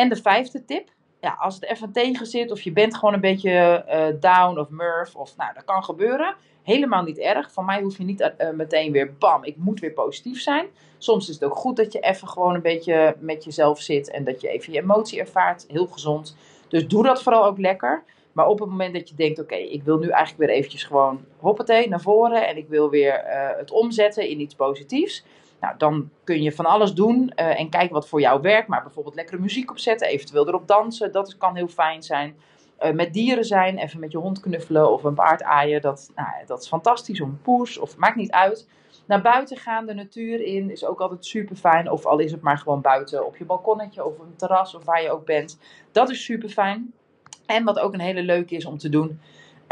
En 0.00 0.08
de 0.08 0.16
vijfde 0.16 0.64
tip, 0.64 0.88
ja, 1.20 1.36
als 1.40 1.54
het 1.54 1.64
even 1.64 1.92
tegen 1.92 2.26
zit 2.26 2.50
of 2.50 2.60
je 2.60 2.72
bent 2.72 2.96
gewoon 2.96 3.14
een 3.14 3.20
beetje 3.20 3.84
uh, 3.88 4.20
down 4.20 4.58
of 4.58 4.68
murf 4.68 5.16
of 5.16 5.36
nou, 5.36 5.54
dat 5.54 5.64
kan 5.64 5.84
gebeuren. 5.84 6.34
Helemaal 6.62 7.02
niet 7.02 7.18
erg. 7.18 7.52
Van 7.52 7.64
mij 7.64 7.82
hoef 7.82 7.98
je 7.98 8.04
niet 8.04 8.20
uh, 8.20 8.50
meteen 8.50 8.92
weer 8.92 9.14
bam, 9.18 9.44
ik 9.44 9.56
moet 9.56 9.80
weer 9.80 9.92
positief 9.92 10.40
zijn. 10.40 10.66
Soms 10.98 11.28
is 11.28 11.34
het 11.34 11.44
ook 11.44 11.56
goed 11.56 11.76
dat 11.76 11.92
je 11.92 12.00
even 12.00 12.28
gewoon 12.28 12.54
een 12.54 12.62
beetje 12.62 13.16
met 13.18 13.44
jezelf 13.44 13.80
zit 13.80 14.10
en 14.10 14.24
dat 14.24 14.40
je 14.40 14.48
even 14.48 14.72
je 14.72 14.80
emotie 14.80 15.20
ervaart. 15.20 15.64
Heel 15.68 15.86
gezond. 15.86 16.36
Dus 16.68 16.88
doe 16.88 17.02
dat 17.02 17.22
vooral 17.22 17.44
ook 17.44 17.58
lekker. 17.58 18.02
Maar 18.32 18.46
op 18.46 18.58
het 18.58 18.68
moment 18.68 18.94
dat 18.94 19.08
je 19.08 19.14
denkt, 19.14 19.38
oké, 19.38 19.54
ik 19.54 19.82
wil 19.82 19.98
nu 19.98 20.08
eigenlijk 20.08 20.38
weer 20.38 20.56
eventjes 20.56 20.84
gewoon 20.84 21.24
hoppatee 21.36 21.88
naar 21.88 22.00
voren 22.00 22.48
en 22.48 22.56
ik 22.56 22.68
wil 22.68 22.90
weer 22.90 23.24
het 23.56 23.70
omzetten 23.70 24.28
in 24.28 24.40
iets 24.40 24.54
positiefs. 24.54 25.24
Nou, 25.60 25.74
dan 25.78 26.10
kun 26.24 26.42
je 26.42 26.52
van 26.52 26.66
alles 26.66 26.92
doen 26.92 27.32
uh, 27.36 27.60
en 27.60 27.68
kijken 27.68 27.92
wat 27.92 28.08
voor 28.08 28.20
jou 28.20 28.40
werkt. 28.40 28.68
Maar 28.68 28.82
bijvoorbeeld 28.82 29.14
lekkere 29.14 29.40
muziek 29.40 29.70
opzetten, 29.70 30.08
eventueel 30.08 30.48
erop 30.48 30.66
dansen, 30.66 31.12
dat 31.12 31.36
kan 31.36 31.56
heel 31.56 31.68
fijn 31.68 32.02
zijn. 32.02 32.36
Uh, 32.82 32.90
met 32.90 33.12
dieren 33.12 33.44
zijn, 33.44 33.78
even 33.78 34.00
met 34.00 34.12
je 34.12 34.18
hond 34.18 34.40
knuffelen 34.40 34.92
of 34.92 35.04
een 35.04 35.14
paard 35.14 35.42
aaien, 35.42 35.80
dat, 35.80 36.10
nou, 36.14 36.28
dat 36.46 36.62
is 36.62 36.68
fantastisch. 36.68 37.20
Of 37.20 37.28
een 37.28 37.42
poes, 37.42 37.78
of 37.78 37.96
maakt 37.96 38.16
niet 38.16 38.30
uit. 38.30 38.68
Naar 39.06 39.22
buiten 39.22 39.56
gaan, 39.56 39.86
de 39.86 39.94
natuur 39.94 40.40
in, 40.40 40.70
is 40.70 40.84
ook 40.84 41.00
altijd 41.00 41.26
super 41.26 41.56
fijn. 41.56 41.90
Of 41.90 42.06
al 42.06 42.18
is 42.18 42.32
het 42.32 42.40
maar 42.40 42.58
gewoon 42.58 42.80
buiten 42.80 43.26
op 43.26 43.36
je 43.36 43.44
balkonnetje 43.44 44.04
of 44.04 44.18
een 44.18 44.36
terras 44.36 44.74
of 44.74 44.84
waar 44.84 45.02
je 45.02 45.10
ook 45.10 45.24
bent. 45.24 45.58
Dat 45.92 46.10
is 46.10 46.24
super 46.24 46.48
fijn. 46.48 46.92
En 47.46 47.64
wat 47.64 47.78
ook 47.78 47.92
een 47.92 48.00
hele 48.00 48.22
leuke 48.22 48.56
is 48.56 48.64
om 48.64 48.78
te 48.78 48.88
doen, 48.88 49.20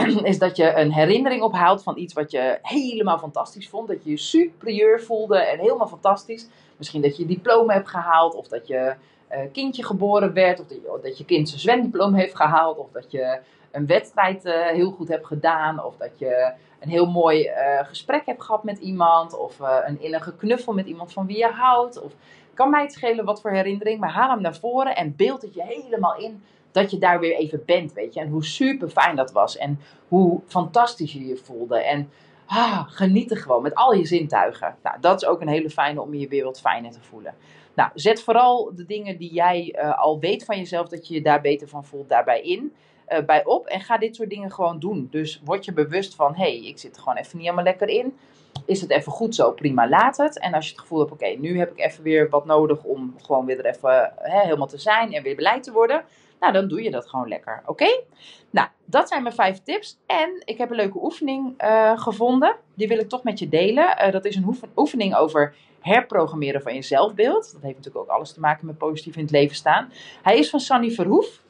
is 0.31 0.39
dat 0.39 0.57
je 0.57 0.75
een 0.75 0.93
herinnering 0.93 1.43
ophaalt 1.43 1.83
van 1.83 1.99
iets 1.99 2.15
wat 2.15 2.31
je 2.31 2.59
helemaal 2.63 3.19
fantastisch 3.19 3.69
vond. 3.69 3.89
Dat 3.89 4.05
je 4.05 4.11
je 4.11 4.17
superieur 4.17 5.03
voelde 5.03 5.39
en 5.39 5.59
helemaal 5.59 5.89
fantastisch. 5.89 6.49
Misschien 6.77 7.03
dat 7.03 7.17
je 7.17 7.27
diploma 7.27 7.73
hebt 7.73 7.89
gehaald 7.89 8.35
of 8.35 8.49
dat 8.49 8.67
je 8.67 8.95
uh, 9.33 9.39
kindje 9.53 9.85
geboren 9.85 10.33
werd. 10.33 10.61
Of 10.61 10.67
dat 10.67 10.77
je, 10.77 10.99
dat 11.03 11.19
je 11.19 11.25
kind 11.25 11.49
zijn 11.49 11.61
zwemdiploma 11.61 12.17
heeft 12.17 12.37
gehaald. 12.37 12.79
Of 12.79 12.91
dat 12.93 13.11
je 13.11 13.39
een 13.71 13.87
wedstrijd 13.87 14.45
uh, 14.45 14.67
heel 14.67 14.91
goed 14.91 15.09
hebt 15.09 15.27
gedaan. 15.27 15.85
Of 15.85 15.97
dat 15.97 16.19
je 16.19 16.53
een 16.81 16.91
heel 16.91 17.07
mooi 17.07 17.49
uh, 17.49 17.55
gesprek 17.83 18.27
hebt 18.27 18.43
gehad 18.43 18.65
met 18.65 18.79
iemand. 18.79 19.39
Of 19.39 19.59
een 19.85 20.01
innige 20.01 20.37
knuffel 20.37 20.73
met 20.73 20.87
iemand 20.87 21.13
van 21.13 21.27
wie 21.27 21.39
je 21.39 21.51
houdt. 21.51 22.03
Of 22.03 22.13
kan 22.55 22.71
mij 22.71 22.83
het 22.83 22.93
schelen 22.93 23.25
wat 23.25 23.41
voor 23.41 23.51
herinnering. 23.51 24.01
Maar 24.01 24.13
haal 24.13 24.31
hem 24.31 24.41
naar 24.41 24.57
voren 24.57 24.97
en 24.97 25.17
beeld 25.17 25.43
het 25.43 25.55
je 25.55 25.63
helemaal 25.63 26.17
in 26.17 26.43
dat 26.73 26.91
je 26.91 26.99
daar 26.99 27.21
weer 27.21 27.37
even 27.37 27.63
bent, 27.67 27.93
weet 27.93 28.15
je. 28.15 28.21
En 28.21 28.29
hoe 28.29 28.45
super 28.45 28.89
fijn 28.89 29.17
dat 29.17 29.33
was. 29.33 29.57
En 29.57 29.81
hoe 30.09 30.41
fantastisch 30.47 31.13
je 31.13 31.27
je 31.27 31.37
voelde. 31.37 31.83
En 31.83 32.11
ah, 32.47 32.85
geniet 32.87 33.31
er 33.31 33.37
gewoon 33.37 33.63
met 33.63 33.75
al 33.75 33.93
je 33.93 34.07
zintuigen. 34.07 34.77
Nou, 34.83 34.97
dat 35.01 35.23
is 35.23 35.29
ook 35.29 35.41
een 35.41 35.49
hele 35.49 35.71
fijne 35.71 36.01
om 36.01 36.15
je 36.15 36.29
weer 36.29 36.45
wat 36.45 36.61
fijner 36.61 36.91
te 36.91 37.03
voelen. 37.03 37.35
Nou, 37.75 37.91
zet 37.95 38.23
vooral 38.23 38.71
de 38.75 38.87
dingen 38.87 39.17
die 39.17 39.33
jij 39.33 39.77
uh, 39.79 39.99
al 39.99 40.19
weet 40.19 40.45
van 40.45 40.57
jezelf, 40.57 40.89
dat 40.89 41.09
je 41.09 41.15
je 41.15 41.23
daar 41.23 41.41
beter 41.41 41.69
van 41.69 41.85
voelt, 41.85 42.09
daarbij 42.09 42.41
in. 42.41 42.73
Uh, 43.09 43.25
bij 43.25 43.45
op 43.45 43.67
en 43.67 43.81
ga 43.81 43.99
dit 43.99 44.17
soort 44.17 44.31
dingen 44.31 44.53
gewoon 44.53 44.79
doen. 44.79 45.09
Dus 45.11 45.41
word 45.45 45.65
je 45.65 45.73
bewust 45.73 46.15
van, 46.15 46.35
hé, 46.35 46.43
hey, 46.43 46.67
ik 46.67 46.79
zit 46.79 46.97
er 46.97 47.03
gewoon 47.03 47.19
even 47.19 47.37
niet 47.37 47.47
helemaal 47.47 47.65
lekker 47.65 47.89
in. 47.89 48.17
Is 48.65 48.81
het 48.81 48.91
even 48.91 49.13
goed 49.13 49.35
zo? 49.35 49.53
Prima, 49.53 49.89
laat 49.89 50.17
het. 50.17 50.39
En 50.39 50.55
als 50.55 50.65
je 50.67 50.71
het 50.71 50.81
gevoel 50.81 50.99
hebt, 50.99 51.13
oké, 51.13 51.27
nu 51.27 51.59
heb 51.59 51.71
ik 51.71 51.79
even 51.79 52.03
weer 52.03 52.29
wat 52.29 52.45
nodig 52.45 52.83
om 52.85 53.15
gewoon 53.19 53.45
weer 53.47 53.59
er 53.59 53.75
even 53.75 54.13
helemaal 54.19 54.67
te 54.67 54.79
zijn 54.79 55.13
en 55.13 55.23
weer 55.23 55.37
beleid 55.37 55.63
te 55.63 55.73
worden 55.73 56.05
nou, 56.41 56.53
dan 56.53 56.69
doe 56.69 56.83
je 56.83 56.91
dat 56.91 57.09
gewoon 57.09 57.29
lekker. 57.29 57.63
Oké? 57.67 58.03
Nou, 58.51 58.69
dat 58.85 59.09
zijn 59.09 59.23
mijn 59.23 59.35
vijf 59.35 59.63
tips. 59.63 59.99
En 60.07 60.43
ik 60.45 60.59
heb 60.59 60.71
een 60.71 60.77
leuke 60.77 61.03
oefening 61.03 61.63
uh, 61.63 61.99
gevonden. 61.99 62.57
Die 62.75 62.89
wil 62.89 62.99
ik 62.99 63.09
toch 63.09 63.23
met 63.23 63.39
je 63.39 63.49
delen. 63.49 63.97
Uh, 64.07 64.13
dat 64.13 64.25
is 64.25 64.37
een 64.37 64.57
oefening 64.77 65.17
over 65.17 65.55
herprogrammeren 65.81 66.63
van 66.63 66.75
je 66.75 66.83
zelfbeeld. 66.83 67.53
Dat 67.53 67.63
heeft 67.63 67.77
natuurlijk 67.77 68.05
ook 68.05 68.17
alles 68.17 68.33
te 68.33 68.41
maken 68.41 68.67
met 68.67 68.79
positief 68.79 69.17
in 69.17 69.23
het 69.23 69.31
leven 69.31 69.57
staan. 69.57 69.93
Hij 70.23 70.39
is 70.39 70.51
van 70.51 70.61
Sanny 70.61 70.91
Verhoef. 70.91 71.43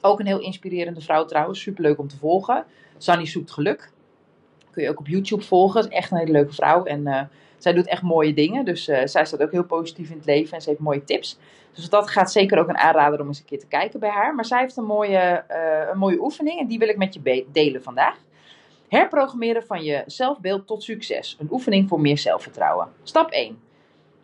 Ook 0.00 0.20
een 0.20 0.26
heel 0.26 0.40
inspirerende 0.40 1.00
vrouw 1.00 1.24
trouwens. 1.24 1.60
Superleuk 1.60 1.98
om 1.98 2.08
te 2.08 2.16
volgen. 2.16 2.64
Sanny 2.98 3.26
zoekt 3.26 3.50
geluk. 3.50 3.90
Kun 4.70 4.82
je 4.82 4.88
ook 4.88 4.98
op 4.98 5.06
YouTube 5.06 5.42
volgen. 5.42 5.80
Is 5.80 5.88
echt 5.88 6.10
een 6.10 6.18
hele 6.18 6.32
leuke 6.32 6.54
vrouw. 6.54 6.84
En 6.84 7.00
uh, 7.00 7.22
zij 7.58 7.72
doet 7.72 7.86
echt 7.86 8.02
mooie 8.02 8.34
dingen. 8.34 8.64
Dus 8.64 8.88
uh, 8.88 9.00
zij 9.04 9.24
staat 9.24 9.42
ook 9.42 9.52
heel 9.52 9.64
positief 9.64 10.10
in 10.10 10.16
het 10.16 10.26
leven. 10.26 10.54
En 10.54 10.62
ze 10.62 10.68
heeft 10.68 10.80
mooie 10.80 11.04
tips. 11.04 11.38
Dus 11.72 11.88
dat 11.88 12.10
gaat 12.10 12.32
zeker 12.32 12.58
ook 12.58 12.68
een 12.68 12.78
aanrader 12.78 13.20
om 13.20 13.26
eens 13.26 13.38
een 13.38 13.44
keer 13.44 13.58
te 13.58 13.66
kijken 13.66 14.00
bij 14.00 14.10
haar. 14.10 14.34
Maar 14.34 14.44
zij 14.44 14.60
heeft 14.60 14.76
een 14.76 14.84
mooie, 14.84 15.44
uh, 15.50 15.88
een 15.92 15.98
mooie 15.98 16.20
oefening. 16.20 16.60
En 16.60 16.66
die 16.66 16.78
wil 16.78 16.88
ik 16.88 16.96
met 16.96 17.14
je 17.14 17.44
delen 17.52 17.82
vandaag. 17.82 18.16
Herprogrammeren 18.88 19.66
van 19.66 19.84
je 19.84 20.02
zelfbeeld 20.06 20.66
tot 20.66 20.82
succes. 20.82 21.36
Een 21.38 21.48
oefening 21.50 21.88
voor 21.88 22.00
meer 22.00 22.18
zelfvertrouwen. 22.18 22.88
Stap 23.02 23.30
1. 23.30 23.58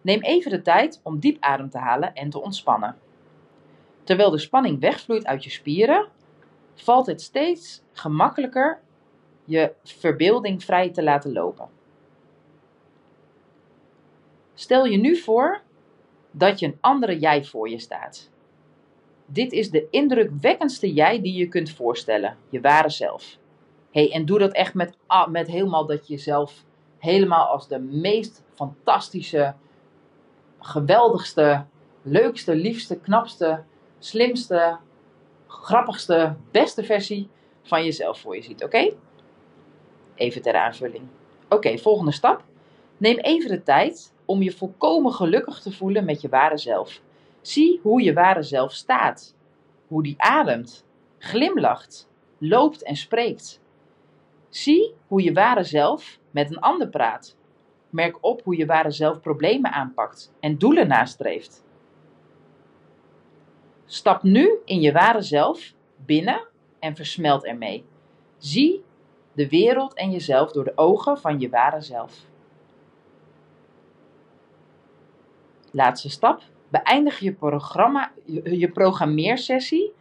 Neem 0.00 0.20
even 0.20 0.50
de 0.50 0.62
tijd 0.62 1.00
om 1.02 1.18
diep 1.18 1.36
adem 1.40 1.70
te 1.70 1.78
halen 1.78 2.14
en 2.14 2.30
te 2.30 2.40
ontspannen. 2.40 2.96
Terwijl 4.04 4.30
de 4.30 4.38
spanning 4.38 4.80
wegvloeit 4.80 5.26
uit 5.26 5.44
je 5.44 5.50
spieren, 5.50 6.08
valt 6.74 7.06
het 7.06 7.22
steeds 7.22 7.82
gemakkelijker 7.92 8.80
je 9.44 9.72
verbeelding 9.84 10.64
vrij 10.64 10.90
te 10.90 11.02
laten 11.02 11.32
lopen. 11.32 11.68
Stel 14.54 14.84
je 14.84 14.96
nu 14.96 15.16
voor 15.16 15.60
dat 16.30 16.58
je 16.58 16.66
een 16.66 16.78
andere 16.80 17.18
jij 17.18 17.44
voor 17.44 17.68
je 17.68 17.78
staat. 17.78 18.30
Dit 19.26 19.52
is 19.52 19.70
de 19.70 19.86
indrukwekkendste 19.90 20.92
jij 20.92 21.22
die 21.22 21.34
je 21.34 21.48
kunt 21.48 21.70
voorstellen, 21.70 22.36
je 22.48 22.60
ware 22.60 22.90
zelf. 22.90 23.36
Hey, 23.90 24.12
en 24.12 24.24
doe 24.24 24.38
dat 24.38 24.52
echt 24.52 24.74
met, 24.74 24.96
met 25.30 25.46
helemaal 25.46 25.86
dat 25.86 26.06
je 26.06 26.14
jezelf 26.14 26.64
helemaal 26.98 27.46
als 27.46 27.68
de 27.68 27.78
meest 27.78 28.42
fantastische, 28.54 29.54
geweldigste, 30.58 31.64
leukste, 32.02 32.54
liefste, 32.54 33.00
knapste, 33.00 33.62
slimste, 33.98 34.78
grappigste, 35.46 36.36
beste 36.50 36.84
versie 36.84 37.28
van 37.62 37.84
jezelf 37.84 38.18
voor 38.20 38.36
je 38.36 38.42
ziet. 38.42 38.64
Oké? 38.64 38.94
Even 40.14 40.42
ter 40.42 40.54
aanvulling. 40.54 41.06
Oké, 41.48 41.78
volgende 41.78 42.12
stap. 42.12 42.42
Neem 42.96 43.18
even 43.18 43.48
de 43.48 43.62
tijd 43.62 44.13
om 44.24 44.42
je 44.42 44.52
volkomen 44.52 45.12
gelukkig 45.12 45.60
te 45.60 45.72
voelen 45.72 46.04
met 46.04 46.20
je 46.20 46.28
ware 46.28 46.58
zelf. 46.58 47.00
Zie 47.40 47.80
hoe 47.82 48.02
je 48.02 48.12
ware 48.12 48.42
zelf 48.42 48.72
staat, 48.72 49.34
hoe 49.88 50.02
die 50.02 50.14
ademt, 50.18 50.84
glimlacht, 51.18 52.08
loopt 52.38 52.82
en 52.82 52.96
spreekt. 52.96 53.60
Zie 54.48 54.94
hoe 55.06 55.22
je 55.22 55.32
ware 55.32 55.64
zelf 55.64 56.18
met 56.30 56.50
een 56.50 56.60
ander 56.60 56.88
praat. 56.88 57.36
Merk 57.90 58.18
op 58.20 58.42
hoe 58.44 58.56
je 58.56 58.66
ware 58.66 58.90
zelf 58.90 59.20
problemen 59.20 59.72
aanpakt 59.72 60.32
en 60.40 60.58
doelen 60.58 60.88
nastreeft. 60.88 61.64
Stap 63.84 64.22
nu 64.22 64.58
in 64.64 64.80
je 64.80 64.92
ware 64.92 65.22
zelf 65.22 65.72
binnen 65.96 66.48
en 66.78 66.96
versmelt 66.96 67.44
ermee. 67.44 67.84
Zie 68.38 68.84
de 69.32 69.48
wereld 69.48 69.94
en 69.94 70.10
jezelf 70.10 70.52
door 70.52 70.64
de 70.64 70.72
ogen 70.76 71.18
van 71.18 71.40
je 71.40 71.48
ware 71.48 71.80
zelf. 71.80 72.26
Laatste 75.74 76.10
stap. 76.10 76.42
Beëindig 76.68 77.18
je, 77.18 77.32
programma, 77.32 78.12
je 78.44 78.68
programmeersessie 78.68 79.92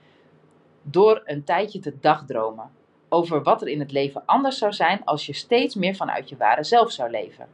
door 0.81 1.21
een 1.25 1.43
tijdje 1.43 1.79
te 1.79 1.93
dagdromen 1.99 2.71
over 3.09 3.43
wat 3.43 3.62
er 3.62 3.67
in 3.67 3.79
het 3.79 3.91
leven 3.91 4.23
anders 4.25 4.57
zou 4.57 4.73
zijn 4.73 5.01
als 5.05 5.25
je 5.25 5.33
steeds 5.33 5.75
meer 5.75 5.95
vanuit 5.95 6.29
je 6.29 6.38
ware 6.38 6.63
zelf 6.63 6.91
zou 6.91 7.09
leven. 7.09 7.47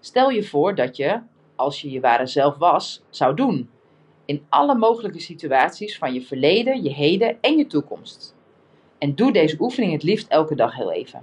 Stel 0.00 0.30
je 0.30 0.44
voor 0.44 0.74
dat 0.74 0.96
je, 0.96 1.20
als 1.56 1.80
je 1.80 1.90
je 1.90 2.00
ware 2.00 2.26
zelf 2.26 2.56
was, 2.56 3.02
zou 3.10 3.34
doen. 3.34 3.70
In 4.24 4.46
alle 4.48 4.74
mogelijke 4.74 5.20
situaties 5.20 5.98
van 5.98 6.12
je 6.12 6.22
verleden, 6.22 6.82
je 6.82 6.92
heden 6.92 7.38
en 7.40 7.56
je 7.56 7.66
toekomst. 7.66 8.34
En 8.98 9.14
doe 9.14 9.32
deze 9.32 9.56
oefening 9.60 9.92
het 9.92 10.02
liefst 10.02 10.28
elke 10.28 10.54
dag 10.54 10.74
heel 10.74 10.92
even. 10.92 11.22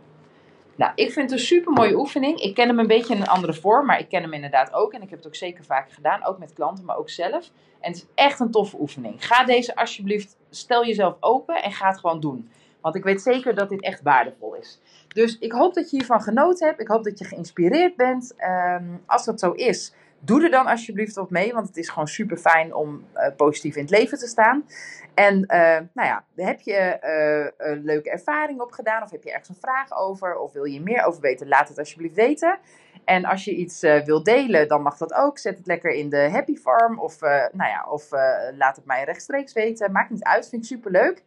Nou, 0.76 0.92
ik 0.96 1.12
vind 1.12 1.30
het 1.30 1.40
een 1.40 1.46
super 1.46 1.74
mooie 1.74 1.98
oefening. 1.98 2.40
Ik 2.40 2.54
ken 2.54 2.68
hem 2.68 2.80
een 2.80 2.88
beetje 2.88 3.14
in 3.14 3.22
een 3.22 3.28
andere 3.28 3.54
vorm, 3.54 3.86
maar 3.86 4.00
ik 4.00 4.10
ken 4.10 4.22
hem 4.22 4.34
inderdaad 4.34 4.74
ook. 4.74 4.94
En 4.94 5.02
ik 5.02 5.10
heb 5.10 5.18
het 5.18 5.28
ook 5.28 5.36
zeker 5.36 5.64
vaker 5.64 5.94
gedaan, 5.94 6.26
ook 6.26 6.38
met 6.38 6.54
klanten, 6.54 6.86
maar 6.86 6.98
ook 6.98 7.10
zelf. 7.10 7.52
En 7.80 7.92
het 7.92 7.96
is 7.96 8.06
echt 8.16 8.40
een 8.40 8.52
toffe 8.52 8.80
oefening. 8.80 9.26
Ga 9.26 9.44
deze 9.44 9.76
alsjeblieft, 9.76 10.38
stel 10.50 10.86
jezelf 10.86 11.16
open 11.20 11.64
en 11.64 11.72
ga 11.72 11.88
het 11.88 12.00
gewoon 12.00 12.20
doen. 12.20 12.50
Want 12.82 12.96
ik 12.96 13.04
weet 13.04 13.22
zeker 13.22 13.56
dat 13.56 13.70
dit 13.70 13.82
echt 13.82 14.02
waardevol 14.02 14.56
is. 14.56 14.80
Dus 15.08 15.38
ik 15.40 15.52
hoop 15.52 15.74
dat 15.74 15.90
je 15.90 15.98
hiervan 15.98 16.22
genoten 16.22 16.68
hebt. 16.68 16.80
Ik 16.80 16.88
hoop 16.88 17.04
dat 17.04 17.20
je 17.20 17.26
geïnspireerd 17.26 17.96
bent. 17.96 18.34
Ehm, 18.38 18.86
als 19.06 19.26
dat 19.26 19.40
zo 19.40 19.52
is, 19.52 19.94
doe 20.26 20.44
er 20.44 20.52
dan 20.52 20.66
alsjeblieft 20.66 21.18
op 21.18 21.30
mee. 21.30 21.54
Want 21.54 21.68
het 21.68 21.78
is 21.78 21.90
gewoon 21.90 22.08
super 22.08 22.38
fijn 22.38 22.74
om 22.74 23.06
uh, 23.16 23.28
positief 23.38 23.76
in 23.76 23.82
het 23.82 23.92
leven 23.92 24.18
te 24.18 24.28
staan. 24.28 24.66
En 25.14 25.36
uh, 25.36 25.58
nou 25.94 26.08
ja, 26.08 26.24
heb 26.36 26.62
je 26.62 26.98
uh, 27.04 27.68
een 27.70 27.84
leuke 27.84 28.10
ervaring 28.10 28.62
opgedaan? 28.62 29.04
Of 29.04 29.12
heb 29.12 29.24
je 29.24 29.32
ergens 29.32 29.50
een 29.50 29.56
vraag 29.62 29.98
over? 29.98 30.38
Of 30.38 30.54
wil 30.54 30.64
je 30.64 30.82
meer 30.82 31.06
over 31.06 31.22
weten? 31.22 31.48
Laat 31.48 31.68
het 31.68 31.80
alsjeblieft 31.80 32.16
weten. 32.16 32.58
En 33.06 33.26
als 33.26 33.46
je 33.46 33.56
iets 33.56 33.82
wil 33.82 34.24
delen, 34.24 34.68
dan 34.68 34.82
mag 34.82 34.98
dat 34.98 35.14
ook. 35.14 35.38
Zet 35.38 35.58
het 35.58 35.68
lekker 35.68 35.92
in 35.92 36.10
de 36.10 36.30
Happy 36.32 36.56
Farm. 36.56 37.00
Of, 37.00 37.22
nou 37.52 37.70
ja, 37.70 37.86
of 37.90 38.12
laat 38.58 38.76
het 38.76 38.86
mij 38.86 39.04
rechtstreeks 39.04 39.54
weten. 39.54 39.92
Maakt 39.92 40.10
niet 40.10 40.24
uit, 40.24 40.50
vind 40.50 40.62
ik 40.62 40.68
super 40.68 40.92
leuk. 40.92 41.24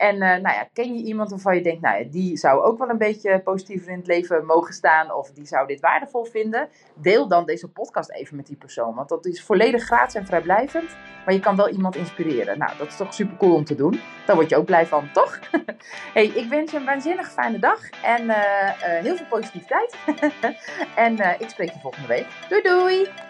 En 0.00 0.14
uh, 0.14 0.20
nou 0.20 0.42
ja, 0.42 0.68
ken 0.72 0.94
je 0.94 1.04
iemand 1.04 1.30
waarvan 1.30 1.54
je 1.54 1.62
denkt, 1.62 1.80
nou 1.80 1.98
ja, 1.98 2.10
die 2.10 2.36
zou 2.36 2.62
ook 2.62 2.78
wel 2.78 2.88
een 2.88 2.98
beetje 2.98 3.40
positiever 3.40 3.90
in 3.90 3.98
het 3.98 4.06
leven 4.06 4.46
mogen 4.46 4.74
staan 4.74 5.14
of 5.14 5.30
die 5.30 5.46
zou 5.46 5.66
dit 5.66 5.80
waardevol 5.80 6.24
vinden? 6.24 6.68
Deel 6.94 7.28
dan 7.28 7.46
deze 7.46 7.68
podcast 7.68 8.10
even 8.10 8.36
met 8.36 8.46
die 8.46 8.56
persoon, 8.56 8.94
want 8.94 9.08
dat 9.08 9.26
is 9.26 9.42
volledig 9.42 9.82
gratis 9.82 10.14
en 10.14 10.26
vrijblijvend, 10.26 10.96
maar 11.24 11.34
je 11.34 11.40
kan 11.40 11.56
wel 11.56 11.68
iemand 11.68 11.96
inspireren. 11.96 12.58
Nou, 12.58 12.76
dat 12.78 12.86
is 12.86 12.96
toch 12.96 13.14
super 13.14 13.36
cool 13.36 13.54
om 13.54 13.64
te 13.64 13.74
doen. 13.74 14.00
Daar 14.26 14.36
word 14.36 14.48
je 14.48 14.56
ook 14.56 14.66
blij 14.66 14.86
van, 14.86 15.12
toch? 15.12 15.38
hey, 16.14 16.26
ik 16.26 16.48
wens 16.48 16.70
je 16.70 16.76
een 16.76 16.84
waanzinnig 16.84 17.30
fijne 17.32 17.58
dag 17.58 17.90
en 17.90 18.22
uh, 18.22 18.36
uh, 18.36 18.72
heel 18.82 19.16
veel 19.16 19.26
positiviteit. 19.28 19.96
en 20.96 21.40
ik 21.40 21.48
spreek 21.48 21.72
je 21.72 21.80
volgende 21.80 22.08
week. 22.08 22.26
Doei 22.48 22.62
doei! 22.62 23.29